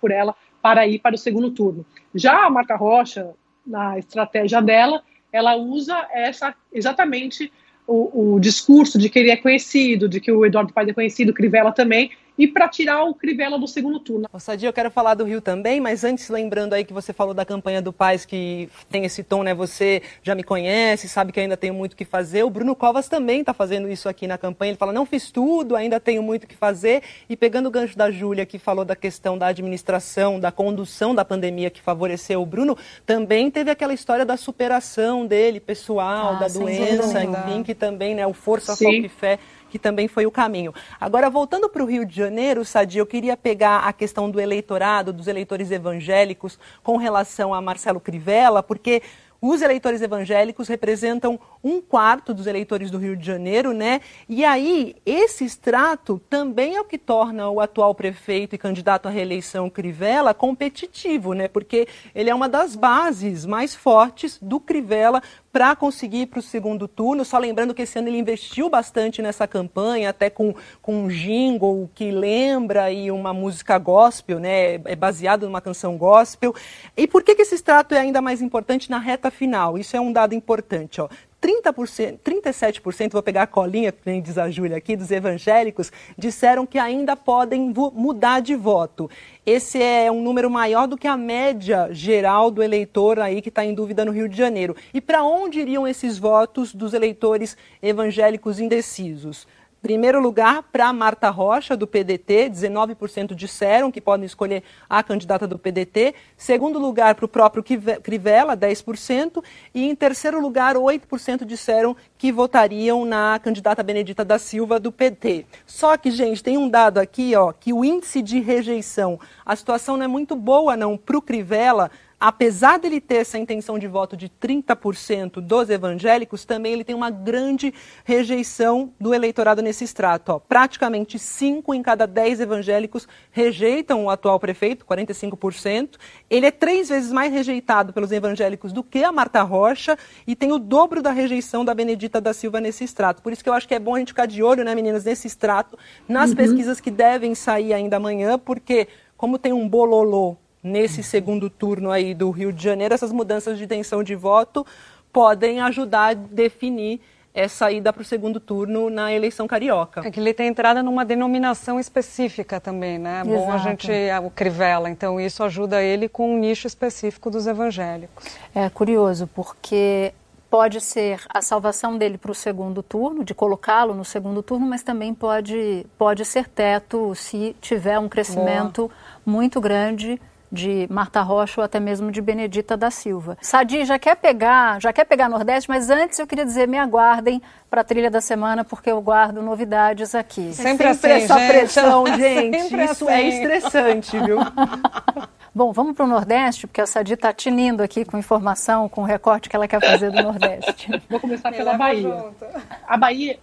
por 0.00 0.10
ela 0.10 0.34
para 0.60 0.86
ir 0.86 0.98
para 0.98 1.14
o 1.14 1.18
segundo 1.18 1.50
turno. 1.50 1.84
Já 2.14 2.46
a 2.46 2.50
Marta 2.50 2.76
Rocha, 2.76 3.30
na 3.66 3.98
estratégia 3.98 4.60
dela, 4.60 5.02
ela 5.32 5.56
usa 5.56 6.06
essa 6.12 6.54
exatamente 6.72 7.52
o, 7.86 8.34
o, 8.34 8.40
discurso 8.40 8.98
de 8.98 9.08
que 9.08 9.18
ele 9.18 9.30
é 9.30 9.36
conhecido, 9.36 10.08
de 10.08 10.20
que 10.20 10.30
o 10.30 10.46
Eduardo 10.46 10.72
Paes 10.72 10.88
é 10.88 10.92
conhecido, 10.92 11.32
Crivella 11.32 11.72
também, 11.72 12.12
e 12.36 12.48
para 12.48 12.68
tirar 12.68 13.04
o 13.04 13.14
Crivella 13.14 13.58
do 13.58 13.68
segundo 13.68 14.00
turno. 14.00 14.28
Ô, 14.32 14.38
Sadia, 14.38 14.68
eu 14.68 14.72
quero 14.72 14.90
falar 14.90 15.14
do 15.14 15.24
Rio 15.24 15.40
também, 15.40 15.80
mas 15.80 16.04
antes, 16.04 16.28
lembrando 16.28 16.72
aí 16.72 16.84
que 16.84 16.92
você 16.92 17.12
falou 17.12 17.34
da 17.34 17.44
campanha 17.44 17.82
do 17.82 17.92
Paz, 17.92 18.24
que 18.24 18.68
tem 18.90 19.04
esse 19.04 19.22
tom, 19.22 19.42
né? 19.42 19.54
Você 19.54 20.02
já 20.22 20.34
me 20.34 20.42
conhece, 20.42 21.08
sabe 21.08 21.32
que 21.32 21.40
ainda 21.40 21.56
tenho 21.56 21.74
muito 21.74 21.92
o 21.92 21.96
que 21.96 22.04
fazer. 22.04 22.42
O 22.42 22.50
Bruno 22.50 22.74
Covas 22.74 23.08
também 23.08 23.40
está 23.40 23.52
fazendo 23.52 23.88
isso 23.88 24.08
aqui 24.08 24.26
na 24.26 24.38
campanha. 24.38 24.70
Ele 24.70 24.78
fala, 24.78 24.92
não 24.92 25.04
fiz 25.04 25.30
tudo, 25.30 25.76
ainda 25.76 26.00
tenho 26.00 26.22
muito 26.22 26.44
o 26.44 26.46
que 26.46 26.56
fazer. 26.56 27.02
E 27.28 27.36
pegando 27.36 27.66
o 27.66 27.70
gancho 27.70 27.96
da 27.96 28.10
Júlia, 28.10 28.46
que 28.46 28.58
falou 28.58 28.84
da 28.84 28.96
questão 28.96 29.36
da 29.36 29.48
administração, 29.48 30.40
da 30.40 30.50
condução 30.50 31.14
da 31.14 31.24
pandemia 31.24 31.70
que 31.70 31.80
favoreceu 31.80 32.40
o 32.40 32.46
Bruno, 32.46 32.76
também 33.04 33.50
teve 33.50 33.70
aquela 33.70 33.92
história 33.92 34.24
da 34.24 34.36
superação 34.36 35.26
dele, 35.26 35.60
pessoal, 35.60 36.34
ah, 36.34 36.38
da 36.40 36.48
doença, 36.48 37.22
enfim, 37.22 37.62
que 37.62 37.74
também, 37.74 38.14
né? 38.14 38.26
O 38.26 38.32
Força, 38.32 38.76
Foco 38.76 38.90
e 38.90 39.08
Fé 39.08 39.38
que 39.72 39.78
também 39.78 40.06
foi 40.06 40.26
o 40.26 40.30
caminho. 40.30 40.74
Agora, 41.00 41.30
voltando 41.30 41.66
para 41.66 41.82
o 41.82 41.86
Rio 41.86 42.04
de 42.04 42.14
Janeiro, 42.14 42.62
Sadi, 42.62 42.98
eu 42.98 43.06
queria 43.06 43.38
pegar 43.38 43.78
a 43.78 43.92
questão 43.92 44.30
do 44.30 44.38
eleitorado, 44.38 45.14
dos 45.14 45.28
eleitores 45.28 45.70
evangélicos, 45.70 46.58
com 46.82 46.98
relação 46.98 47.54
a 47.54 47.60
Marcelo 47.62 47.98
Crivella, 47.98 48.62
porque 48.62 49.00
os 49.44 49.60
eleitores 49.60 50.00
evangélicos 50.00 50.68
representam 50.68 51.40
um 51.64 51.80
quarto 51.80 52.32
dos 52.32 52.46
eleitores 52.46 52.92
do 52.92 52.98
Rio 52.98 53.16
de 53.16 53.26
Janeiro, 53.26 53.72
né? 53.72 54.00
E 54.28 54.44
aí, 54.44 54.94
esse 55.04 55.44
extrato 55.44 56.20
também 56.30 56.76
é 56.76 56.80
o 56.80 56.84
que 56.84 56.96
torna 56.96 57.48
o 57.48 57.60
atual 57.60 57.92
prefeito 57.92 58.54
e 58.54 58.58
candidato 58.58 59.08
à 59.08 59.10
reeleição 59.10 59.68
Crivella 59.68 60.32
competitivo, 60.32 61.32
né? 61.32 61.48
Porque 61.48 61.88
ele 62.14 62.30
é 62.30 62.34
uma 62.34 62.48
das 62.48 62.76
bases 62.76 63.44
mais 63.44 63.74
fortes 63.74 64.38
do 64.40 64.60
Crivella 64.60 65.20
para 65.52 65.76
conseguir 65.76 66.22
ir 66.22 66.26
para 66.26 66.38
o 66.38 66.42
segundo 66.42 66.88
turno. 66.88 67.24
Só 67.24 67.38
lembrando 67.38 67.74
que 67.74 67.82
esse 67.82 67.98
ano 67.98 68.08
ele 68.08 68.18
investiu 68.18 68.70
bastante 68.70 69.20
nessa 69.20 69.46
campanha, 69.46 70.08
até 70.08 70.30
com, 70.30 70.54
com 70.80 71.04
um 71.04 71.08
jingle 71.08 71.90
que 71.94 72.10
lembra 72.10 72.90
e 72.90 73.10
uma 73.10 73.34
música 73.34 73.78
gospel, 73.78 74.40
né? 74.40 74.74
É 74.86 74.96
baseado 74.96 75.44
numa 75.44 75.60
canção 75.60 75.98
gospel. 75.98 76.54
E 76.96 77.06
por 77.06 77.22
que, 77.22 77.34
que 77.34 77.42
esse 77.42 77.54
extrato 77.54 77.94
é 77.94 77.98
ainda 77.98 78.22
mais 78.22 78.40
importante 78.40 78.90
na 78.90 78.98
reta 78.98 79.30
final? 79.30 79.76
Isso 79.76 79.96
é 79.96 80.00
um 80.00 80.12
dado 80.12 80.34
importante. 80.34 81.00
Ó. 81.00 81.08
30%, 81.42 82.20
37%, 82.24 83.12
vou 83.12 83.22
pegar 83.22 83.42
a 83.42 83.46
colinha, 83.48 83.90
que 83.90 84.20
diz 84.20 84.38
a 84.38 84.48
Júlia 84.48 84.76
aqui, 84.76 84.94
dos 84.94 85.10
evangélicos, 85.10 85.90
disseram 86.16 86.64
que 86.64 86.78
ainda 86.78 87.16
podem 87.16 87.74
mudar 87.92 88.40
de 88.40 88.54
voto. 88.54 89.10
Esse 89.44 89.82
é 89.82 90.08
um 90.10 90.22
número 90.22 90.48
maior 90.48 90.86
do 90.86 90.96
que 90.96 91.08
a 91.08 91.16
média 91.16 91.88
geral 91.90 92.48
do 92.48 92.62
eleitor 92.62 93.18
aí 93.18 93.42
que 93.42 93.48
está 93.48 93.64
em 93.64 93.74
dúvida 93.74 94.04
no 94.04 94.12
Rio 94.12 94.28
de 94.28 94.36
Janeiro. 94.36 94.76
E 94.94 95.00
para 95.00 95.24
onde 95.24 95.58
iriam 95.58 95.86
esses 95.86 96.16
votos 96.16 96.72
dos 96.72 96.94
eleitores 96.94 97.56
evangélicos 97.82 98.60
indecisos? 98.60 99.48
Primeiro 99.82 100.20
lugar 100.20 100.62
para 100.62 100.92
Marta 100.92 101.28
Rocha, 101.28 101.76
do 101.76 101.88
PDT, 101.88 102.48
19% 102.48 103.34
disseram 103.34 103.90
que 103.90 104.00
podem 104.00 104.24
escolher 104.24 104.62
a 104.88 105.02
candidata 105.02 105.44
do 105.44 105.58
PDT. 105.58 106.14
Segundo 106.36 106.78
lugar 106.78 107.16
para 107.16 107.24
o 107.24 107.28
próprio 107.28 107.64
Crivella, 108.00 108.56
10%. 108.56 109.42
E 109.74 109.84
em 109.84 109.96
terceiro 109.96 110.40
lugar, 110.40 110.76
8% 110.76 111.44
disseram 111.44 111.96
que 112.16 112.30
votariam 112.30 113.04
na 113.04 113.40
candidata 113.42 113.82
Benedita 113.82 114.24
da 114.24 114.38
Silva, 114.38 114.78
do 114.78 114.92
PT. 114.92 115.46
Só 115.66 115.96
que, 115.96 116.12
gente, 116.12 116.44
tem 116.44 116.56
um 116.56 116.68
dado 116.68 116.98
aqui, 116.98 117.34
ó, 117.34 117.52
que 117.52 117.72
o 117.72 117.84
índice 117.84 118.22
de 118.22 118.38
rejeição, 118.38 119.18
a 119.44 119.56
situação 119.56 119.96
não 119.96 120.04
é 120.04 120.08
muito 120.08 120.36
boa 120.36 120.76
não 120.76 120.96
para 120.96 121.18
o 121.18 121.22
Crivella, 121.22 121.90
apesar 122.22 122.78
dele 122.78 123.00
ter 123.00 123.16
essa 123.16 123.36
intenção 123.36 123.76
de 123.80 123.88
voto 123.88 124.16
de 124.16 124.28
30% 124.28 125.40
dos 125.40 125.68
evangélicos, 125.68 126.44
também 126.44 126.72
ele 126.72 126.84
tem 126.84 126.94
uma 126.94 127.10
grande 127.10 127.74
rejeição 128.04 128.92
do 129.00 129.12
eleitorado 129.12 129.60
nesse 129.60 129.82
extrato. 129.82 130.30
Ó. 130.30 130.38
Praticamente 130.38 131.18
5 131.18 131.74
em 131.74 131.82
cada 131.82 132.06
10 132.06 132.38
evangélicos 132.38 133.08
rejeitam 133.32 134.04
o 134.04 134.10
atual 134.10 134.38
prefeito, 134.38 134.86
45%. 134.86 135.96
Ele 136.30 136.46
é 136.46 136.52
três 136.52 136.90
vezes 136.90 137.10
mais 137.10 137.32
rejeitado 137.32 137.92
pelos 137.92 138.12
evangélicos 138.12 138.72
do 138.72 138.84
que 138.84 139.02
a 139.02 139.10
Marta 139.10 139.42
Rocha 139.42 139.98
e 140.24 140.36
tem 140.36 140.52
o 140.52 140.60
dobro 140.60 141.02
da 141.02 141.10
rejeição 141.10 141.64
da 141.64 141.74
Benedita 141.74 142.20
da 142.20 142.32
Silva 142.32 142.60
nesse 142.60 142.84
extrato. 142.84 143.20
Por 143.20 143.32
isso 143.32 143.42
que 143.42 143.50
eu 143.50 143.54
acho 143.54 143.66
que 143.66 143.74
é 143.74 143.80
bom 143.80 143.96
a 143.96 143.98
gente 143.98 144.12
ficar 144.12 144.26
de 144.26 144.44
olho, 144.44 144.62
né, 144.62 144.76
meninas, 144.76 145.04
nesse 145.04 145.26
extrato, 145.26 145.76
nas 146.08 146.30
uhum. 146.30 146.36
pesquisas 146.36 146.78
que 146.78 146.90
devem 146.92 147.34
sair 147.34 147.72
ainda 147.72 147.96
amanhã, 147.96 148.38
porque 148.38 148.86
como 149.16 149.40
tem 149.40 149.52
um 149.52 149.68
bololô 149.68 150.36
nesse 150.62 151.02
segundo 151.02 151.50
turno 151.50 151.90
aí 151.90 152.14
do 152.14 152.30
Rio 152.30 152.52
de 152.52 152.62
Janeiro, 152.62 152.94
essas 152.94 153.12
mudanças 153.12 153.58
de 153.58 153.64
intenção 153.64 154.02
de 154.02 154.14
voto 154.14 154.64
podem 155.12 155.60
ajudar 155.60 156.10
a 156.10 156.14
definir 156.14 157.00
essa 157.34 157.72
ida 157.72 157.92
para 157.92 158.02
o 158.02 158.04
segundo 158.04 158.38
turno 158.38 158.90
na 158.90 159.12
eleição 159.12 159.46
carioca. 159.46 160.06
É 160.06 160.10
que 160.10 160.20
ele 160.20 160.34
tem 160.34 160.48
entrada 160.48 160.82
numa 160.82 161.04
denominação 161.04 161.80
específica 161.80 162.60
também, 162.60 162.98
né? 162.98 163.20
É 163.20 163.24
bom 163.24 163.50
a 163.50 163.56
gente, 163.58 163.90
o 164.22 164.30
Crivella, 164.30 164.90
então 164.90 165.18
isso 165.18 165.42
ajuda 165.42 165.82
ele 165.82 166.08
com 166.08 166.34
um 166.34 166.38
nicho 166.38 166.66
específico 166.66 167.30
dos 167.30 167.46
evangélicos. 167.46 168.24
É 168.54 168.68
curioso, 168.68 169.26
porque 169.34 170.12
pode 170.50 170.82
ser 170.82 171.22
a 171.30 171.40
salvação 171.40 171.96
dele 171.96 172.18
para 172.18 172.30
o 172.30 172.34
segundo 172.34 172.82
turno, 172.82 173.24
de 173.24 173.34
colocá-lo 173.34 173.94
no 173.94 174.04
segundo 174.04 174.42
turno, 174.42 174.66
mas 174.66 174.82
também 174.82 175.14
pode, 175.14 175.86
pode 175.96 176.26
ser 176.26 176.46
teto 176.46 177.14
se 177.14 177.56
tiver 177.62 177.98
um 177.98 178.10
crescimento 178.10 178.82
Boa. 178.82 178.92
muito 179.24 179.58
grande 179.58 180.20
de 180.52 180.86
Marta 180.90 181.22
Rocha 181.22 181.62
ou 181.62 181.64
até 181.64 181.80
mesmo 181.80 182.12
de 182.12 182.20
Benedita 182.20 182.76
da 182.76 182.90
Silva. 182.90 183.38
Sadi 183.40 183.86
já 183.86 183.98
quer 183.98 184.16
pegar, 184.16 184.78
já 184.80 184.92
quer 184.92 185.06
pegar 185.06 185.28
Nordeste, 185.28 185.68
mas 185.68 185.88
antes 185.88 186.18
eu 186.18 186.26
queria 186.26 186.44
dizer, 186.44 186.68
me 186.68 186.78
aguardem 186.78 187.40
para 187.70 187.80
a 187.80 187.84
trilha 187.84 188.10
da 188.10 188.20
semana, 188.20 188.62
porque 188.62 188.90
eu 188.90 189.00
guardo 189.00 189.40
novidades 189.40 190.14
aqui. 190.14 190.52
Sempre, 190.52 190.92
Sempre 190.94 191.12
assim, 191.12 191.24
essa 191.24 191.38
gente. 191.38 191.48
pressão, 191.48 192.06
gente. 192.14 192.60
Sempre 192.60 192.84
Isso 192.84 193.08
é 193.08 193.14
assim. 193.14 193.24
é 193.24 193.28
estressante, 193.28 194.18
viu? 194.18 194.38
Bom, 195.54 195.72
vamos 195.72 195.94
para 195.94 196.04
o 196.04 196.08
Nordeste, 196.08 196.66
porque 196.66 196.80
a 196.80 196.86
Sadi 196.86 197.14
está 197.14 197.32
tinindo 197.32 197.82
aqui 197.82 198.04
com 198.04 198.18
informação, 198.18 198.88
com 198.88 199.02
o 199.02 199.04
recorte 199.04 199.48
que 199.48 199.56
ela 199.56 199.68
quer 199.68 199.80
fazer 199.80 200.10
do 200.10 200.22
Nordeste. 200.22 200.90
Vou 201.08 201.20
começar 201.20 201.50
Me 201.50 201.56
pela 201.56 201.76
Bahia. 201.76 202.02
Junto. 202.02 202.46
A 202.86 202.96
Bahia, 202.96 203.38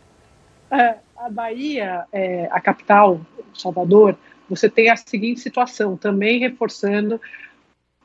é, 0.71 0.95
a 1.17 1.29
Bahia, 1.29 2.05
é, 2.11 2.47
a 2.51 2.61
capital, 2.61 3.19
Salvador, 3.53 4.15
você 4.49 4.69
tem 4.69 4.89
a 4.89 4.95
seguinte 4.95 5.39
situação, 5.39 5.95
também 5.95 6.39
reforçando 6.39 7.21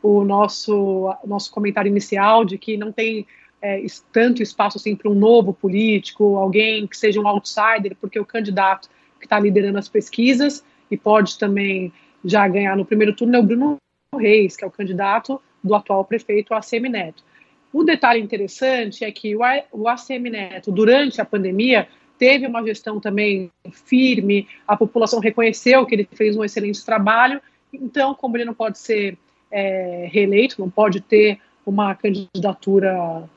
o 0.03 0.23
nosso, 0.23 1.15
nosso 1.25 1.51
comentário 1.51 1.89
inicial 1.89 2.45
de 2.45 2.59
que 2.59 2.77
não 2.77 2.93
tem 2.93 3.27
é, 3.63 3.83
tanto 4.13 4.43
espaço 4.43 4.77
assim 4.77 4.95
para 4.95 5.11
um 5.11 5.15
novo 5.15 5.55
político, 5.55 6.37
alguém 6.37 6.87
que 6.87 6.97
seja 6.97 7.19
um 7.21 7.27
outsider, 7.27 7.97
porque 7.99 8.21
o 8.21 8.27
candidato 8.27 8.91
que 9.19 9.25
está 9.25 9.41
liderando 9.41 9.79
as 9.79 9.89
pesquisas 9.89 10.63
e 10.91 10.97
pode 10.97 11.39
também 11.39 11.91
já 12.23 12.47
ganhar 12.47 12.77
no 12.77 12.85
primeiro 12.85 13.17
turno 13.17 13.37
é 13.37 13.39
o 13.39 13.43
Bruno 13.43 13.79
Reis, 14.15 14.57
que 14.57 14.65
é 14.65 14.67
o 14.67 14.71
candidato 14.71 15.41
do 15.63 15.75
atual 15.75 16.05
prefeito 16.05 16.53
ACM 16.53 16.91
Neto. 16.91 17.25
O 17.73 17.83
detalhe 17.83 18.21
interessante 18.21 19.03
é 19.03 19.11
que 19.11 19.35
o 19.35 19.89
ACM 19.89 20.31
Neto, 20.31 20.71
durante 20.71 21.21
a 21.21 21.25
pandemia, 21.25 21.89
teve 22.19 22.47
uma 22.47 22.63
gestão 22.65 23.01
também 23.01 23.51
firme, 23.71 24.47
a 24.67 24.77
população 24.77 25.21
reconheceu 25.21 25.85
que 25.87 25.95
ele 25.95 26.09
fez 26.13 26.37
um 26.37 26.45
excelente 26.45 26.85
trabalho, 26.85 27.41
então, 27.73 28.15
como 28.15 28.37
ele 28.37 28.45
não 28.45 28.55
pode 28.55 28.79
ser 28.79 29.19
é, 29.51 30.09
reeleito, 30.11 30.61
não 30.61 30.71
pode 30.71 31.01
ter 31.01 31.39
uma 31.67 31.95
candidatura, 31.95 33.29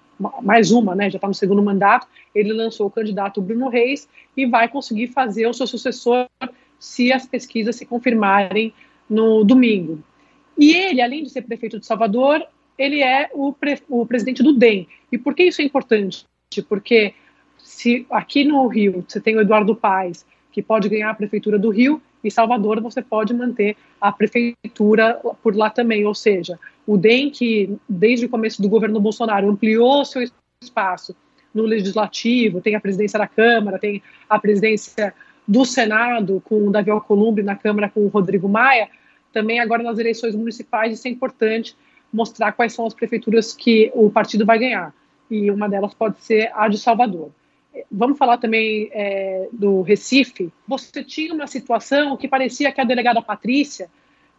mais 0.42 0.72
uma, 0.72 0.96
né, 0.96 1.10
já 1.10 1.18
está 1.18 1.28
no 1.28 1.34
segundo 1.34 1.64
mandato, 1.64 2.08
ele 2.34 2.54
lançou 2.54 2.88
o 2.88 2.92
candidato 2.92 3.42
Bruno 3.42 3.70
Reis 3.70 4.08
e 4.36 4.46
vai 4.46 4.68
conseguir 4.68 5.08
fazer 5.08 5.48
o 5.48 5.54
seu 5.54 5.66
sucessor 5.66 6.28
se 6.80 7.12
as 7.12 7.26
pesquisas 7.26 7.76
se 7.76 7.86
confirmarem 7.86 8.74
no 9.10 9.44
domingo. 9.44 10.04
E 10.58 10.74
ele, 10.74 11.02
além 11.02 11.24
de 11.24 11.30
ser 11.30 11.44
prefeito 11.44 11.80
de 11.80 11.86
Salvador, 11.86 12.46
ele 12.78 13.02
é 13.02 13.30
o, 13.34 13.54
pre, 13.54 13.80
o 13.90 14.06
presidente 14.06 14.44
do 14.44 14.54
DEM. 14.54 14.88
E 15.12 15.18
por 15.18 15.34
que 15.34 15.44
isso 15.44 15.62
é 15.62 15.66
importante? 15.66 16.26
Porque 16.68 17.14
se 17.78 18.08
aqui 18.10 18.44
no 18.44 18.66
Rio 18.66 19.06
você 19.08 19.22
tem 19.22 19.36
o 19.36 19.42
Eduardo 19.42 19.76
Paes, 19.76 20.26
que 20.52 20.64
pode 20.64 20.90
ganhar 20.90 21.12
a 21.12 21.14
prefeitura 21.14 21.60
do 21.60 21.70
Rio, 21.70 22.02
e 22.24 22.32
Salvador 22.32 22.82
você 22.82 23.04
pode 23.04 23.36
manter 23.36 23.78
a 24.02 24.12
prefeitura 24.12 25.22
por 25.44 25.56
lá 25.56 25.70
também. 25.70 26.04
Ou 26.04 26.16
seja, 26.16 26.58
o 26.88 26.98
DEM, 26.98 27.30
que 27.30 27.78
desde 27.88 28.26
o 28.26 28.30
começo 28.30 28.64
do 28.64 28.68
governo 28.68 29.00
Bolsonaro 29.00 29.48
ampliou 29.48 30.04
seu 30.04 30.28
espaço 30.60 31.16
no 31.54 31.62
legislativo, 31.62 32.62
tem 32.62 32.74
a 32.74 32.82
presidência 32.82 33.20
da 33.20 33.28
Câmara, 33.28 33.78
tem 33.78 34.02
a 34.28 34.40
presidência 34.40 35.14
do 35.48 35.64
Senado 35.64 36.42
com 36.44 36.68
o 36.68 36.72
Davi 36.72 36.90
Alcolumbre, 36.90 37.44
na 37.44 37.56
Câmara 37.56 37.90
com 37.90 38.00
o 38.00 38.08
Rodrigo 38.08 38.50
Maia, 38.50 38.90
também 39.32 39.60
agora 39.60 39.84
nas 39.84 40.00
eleições 40.00 40.34
municipais 40.34 40.94
isso 40.94 41.08
é 41.08 41.12
importante 41.12 41.78
mostrar 42.12 42.54
quais 42.54 42.74
são 42.74 42.88
as 42.88 42.96
prefeituras 42.96 43.54
que 43.54 43.92
o 43.94 44.10
partido 44.10 44.48
vai 44.48 44.58
ganhar. 44.58 44.92
e 45.30 45.52
uma 45.52 45.70
delas 45.70 45.94
pode 45.94 46.24
ser 46.24 46.50
a 46.56 46.68
de 46.68 46.80
Salvador. 46.80 47.30
Vamos 47.92 48.18
falar 48.18 48.38
também 48.38 48.90
é, 48.92 49.48
do 49.52 49.82
Recife. 49.82 50.52
Você 50.68 51.04
tinha 51.04 51.34
uma 51.34 51.48
situação 51.48 52.16
que 52.18 52.28
parecia 52.28 52.72
que 52.72 52.82
a 52.82 52.84
delegada 52.84 53.22
Patrícia, 53.22 53.90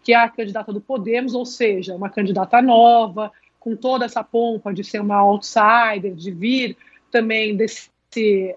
que 0.02 0.12
é 0.12 0.16
a 0.16 0.28
candidata 0.28 0.72
do 0.72 0.80
Podemos, 0.80 1.34
ou 1.34 1.44
seja, 1.44 1.94
uma 1.94 2.08
candidata 2.08 2.62
nova, 2.62 3.32
com 3.58 3.76
toda 3.76 4.04
essa 4.04 4.22
pompa 4.22 4.72
de 4.72 4.84
ser 4.84 5.00
uma 5.00 5.16
outsider, 5.16 6.14
de 6.14 6.30
vir 6.30 6.76
também 7.10 7.56
desse, 7.56 7.90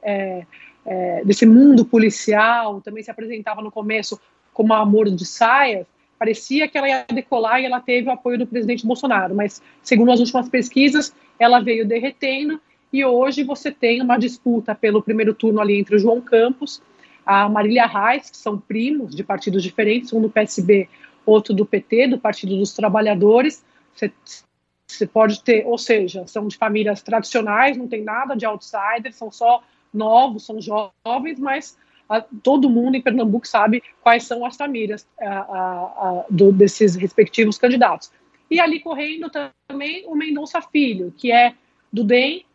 é, 0.03 0.45
é, 0.85 1.25
desse 1.25 1.45
mundo 1.45 1.85
policial, 1.85 2.81
também 2.81 3.03
se 3.03 3.11
apresentava 3.11 3.61
no 3.61 3.71
começo 3.71 4.19
como 4.53 4.73
amor 4.73 5.09
de 5.09 5.25
saias, 5.25 5.85
parecia 6.19 6.67
que 6.67 6.77
ela 6.77 6.87
ia 6.87 7.05
decolar 7.11 7.59
e 7.59 7.65
ela 7.65 7.79
teve 7.79 8.07
o 8.07 8.11
apoio 8.11 8.37
do 8.37 8.45
presidente 8.45 8.85
Bolsonaro, 8.85 9.33
mas 9.33 9.61
segundo 9.81 10.11
as 10.11 10.19
últimas 10.19 10.47
pesquisas, 10.49 11.13
ela 11.39 11.59
veio 11.59 11.87
derretendo 11.87 12.61
e 12.91 13.05
hoje 13.05 13.43
você 13.43 13.71
tem 13.71 14.01
uma 14.01 14.17
disputa 14.17 14.75
pelo 14.75 15.01
primeiro 15.01 15.33
turno 15.33 15.61
ali 15.61 15.79
entre 15.79 15.95
o 15.95 15.99
João 15.99 16.19
Campos, 16.19 16.81
a 17.25 17.47
Marília 17.47 17.85
Reis, 17.85 18.29
que 18.29 18.37
são 18.37 18.57
primos 18.57 19.15
de 19.15 19.23
partidos 19.23 19.63
diferentes, 19.63 20.11
um 20.11 20.21
do 20.21 20.29
PSB, 20.29 20.89
outro 21.25 21.53
do 21.53 21.65
PT, 21.65 22.07
do 22.07 22.19
Partido 22.19 22.57
dos 22.57 22.73
Trabalhadores. 22.73 23.63
Você, 23.93 25.07
pode 25.07 25.41
ter, 25.41 25.65
ou 25.65 25.77
seja, 25.77 26.27
são 26.27 26.47
de 26.47 26.57
famílias 26.57 27.01
tradicionais, 27.01 27.77
não 27.77 27.87
tem 27.87 28.03
nada 28.03 28.35
de 28.35 28.45
outsider, 28.45 29.13
são 29.13 29.31
só 29.31 29.63
novos, 29.93 30.45
são 30.45 30.59
jovens, 30.59 31.39
mas 31.39 31.77
a, 32.09 32.19
todo 32.43 32.69
mundo 32.69 32.95
em 32.95 33.01
Pernambuco 33.01 33.47
sabe 33.47 33.81
quais 34.01 34.23
são 34.23 34.45
as 34.45 34.57
famílias 34.57 35.07
a, 35.21 35.39
a, 35.39 36.25
do, 36.29 36.51
desses 36.51 36.95
respectivos 36.95 37.57
candidatos. 37.57 38.11
E 38.49 38.59
ali 38.59 38.81
correndo 38.81 39.29
também 39.29 40.05
o 40.07 40.15
Mendonça 40.15 40.61
Filho, 40.61 41.13
que 41.15 41.31
é 41.31 41.53
do 41.91 42.03
DEM, 42.03 42.45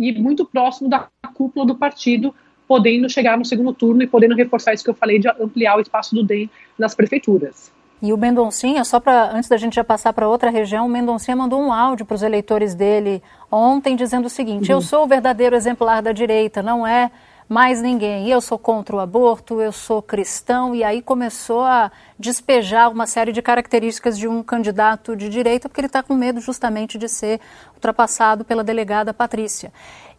e 0.00 0.12
muito 0.18 0.44
próximo 0.44 0.88
da 0.88 1.08
cúpula 1.34 1.66
do 1.66 1.74
partido, 1.76 2.34
podendo 2.66 3.08
chegar 3.08 3.36
no 3.36 3.44
segundo 3.44 3.72
turno 3.74 4.02
e 4.02 4.06
podendo 4.06 4.34
reforçar 4.34 4.72
isso 4.72 4.82
que 4.82 4.90
eu 4.90 4.94
falei 4.94 5.18
de 5.18 5.28
ampliar 5.28 5.76
o 5.76 5.80
espaço 5.80 6.14
do 6.14 6.24
DEM 6.24 6.48
nas 6.78 6.94
prefeituras. 6.94 7.70
E 8.02 8.12
o 8.14 8.16
Mendoncinha, 8.16 8.82
só 8.82 8.98
para 8.98 9.30
antes 9.30 9.48
da 9.48 9.58
gente 9.58 9.74
já 9.74 9.84
passar 9.84 10.14
para 10.14 10.26
outra 10.26 10.48
região, 10.48 10.86
o 10.86 10.88
Mendoncinha 10.88 11.36
mandou 11.36 11.60
um 11.60 11.70
áudio 11.70 12.06
para 12.06 12.14
os 12.14 12.22
eleitores 12.22 12.74
dele 12.74 13.22
ontem 13.52 13.94
dizendo 13.94 14.24
o 14.24 14.30
seguinte: 14.30 14.72
uhum. 14.72 14.78
eu 14.78 14.80
sou 14.80 15.04
o 15.04 15.06
verdadeiro 15.06 15.54
exemplar 15.54 16.00
da 16.00 16.10
direita, 16.10 16.62
não 16.62 16.86
é 16.86 17.10
mais 17.50 17.82
ninguém. 17.82 18.28
Eu 18.30 18.40
sou 18.40 18.56
contra 18.56 18.94
o 18.94 19.00
aborto, 19.00 19.60
eu 19.60 19.72
sou 19.72 20.00
cristão, 20.00 20.72
e 20.72 20.84
aí 20.84 21.02
começou 21.02 21.62
a 21.62 21.90
despejar 22.16 22.88
uma 22.88 23.08
série 23.08 23.32
de 23.32 23.42
características 23.42 24.16
de 24.16 24.28
um 24.28 24.40
candidato 24.40 25.16
de 25.16 25.28
direita, 25.28 25.68
porque 25.68 25.80
ele 25.80 25.88
está 25.88 26.00
com 26.00 26.14
medo 26.14 26.40
justamente 26.40 26.96
de 26.96 27.08
ser 27.08 27.40
ultrapassado 27.74 28.44
pela 28.44 28.62
delegada 28.62 29.12
Patrícia. 29.12 29.72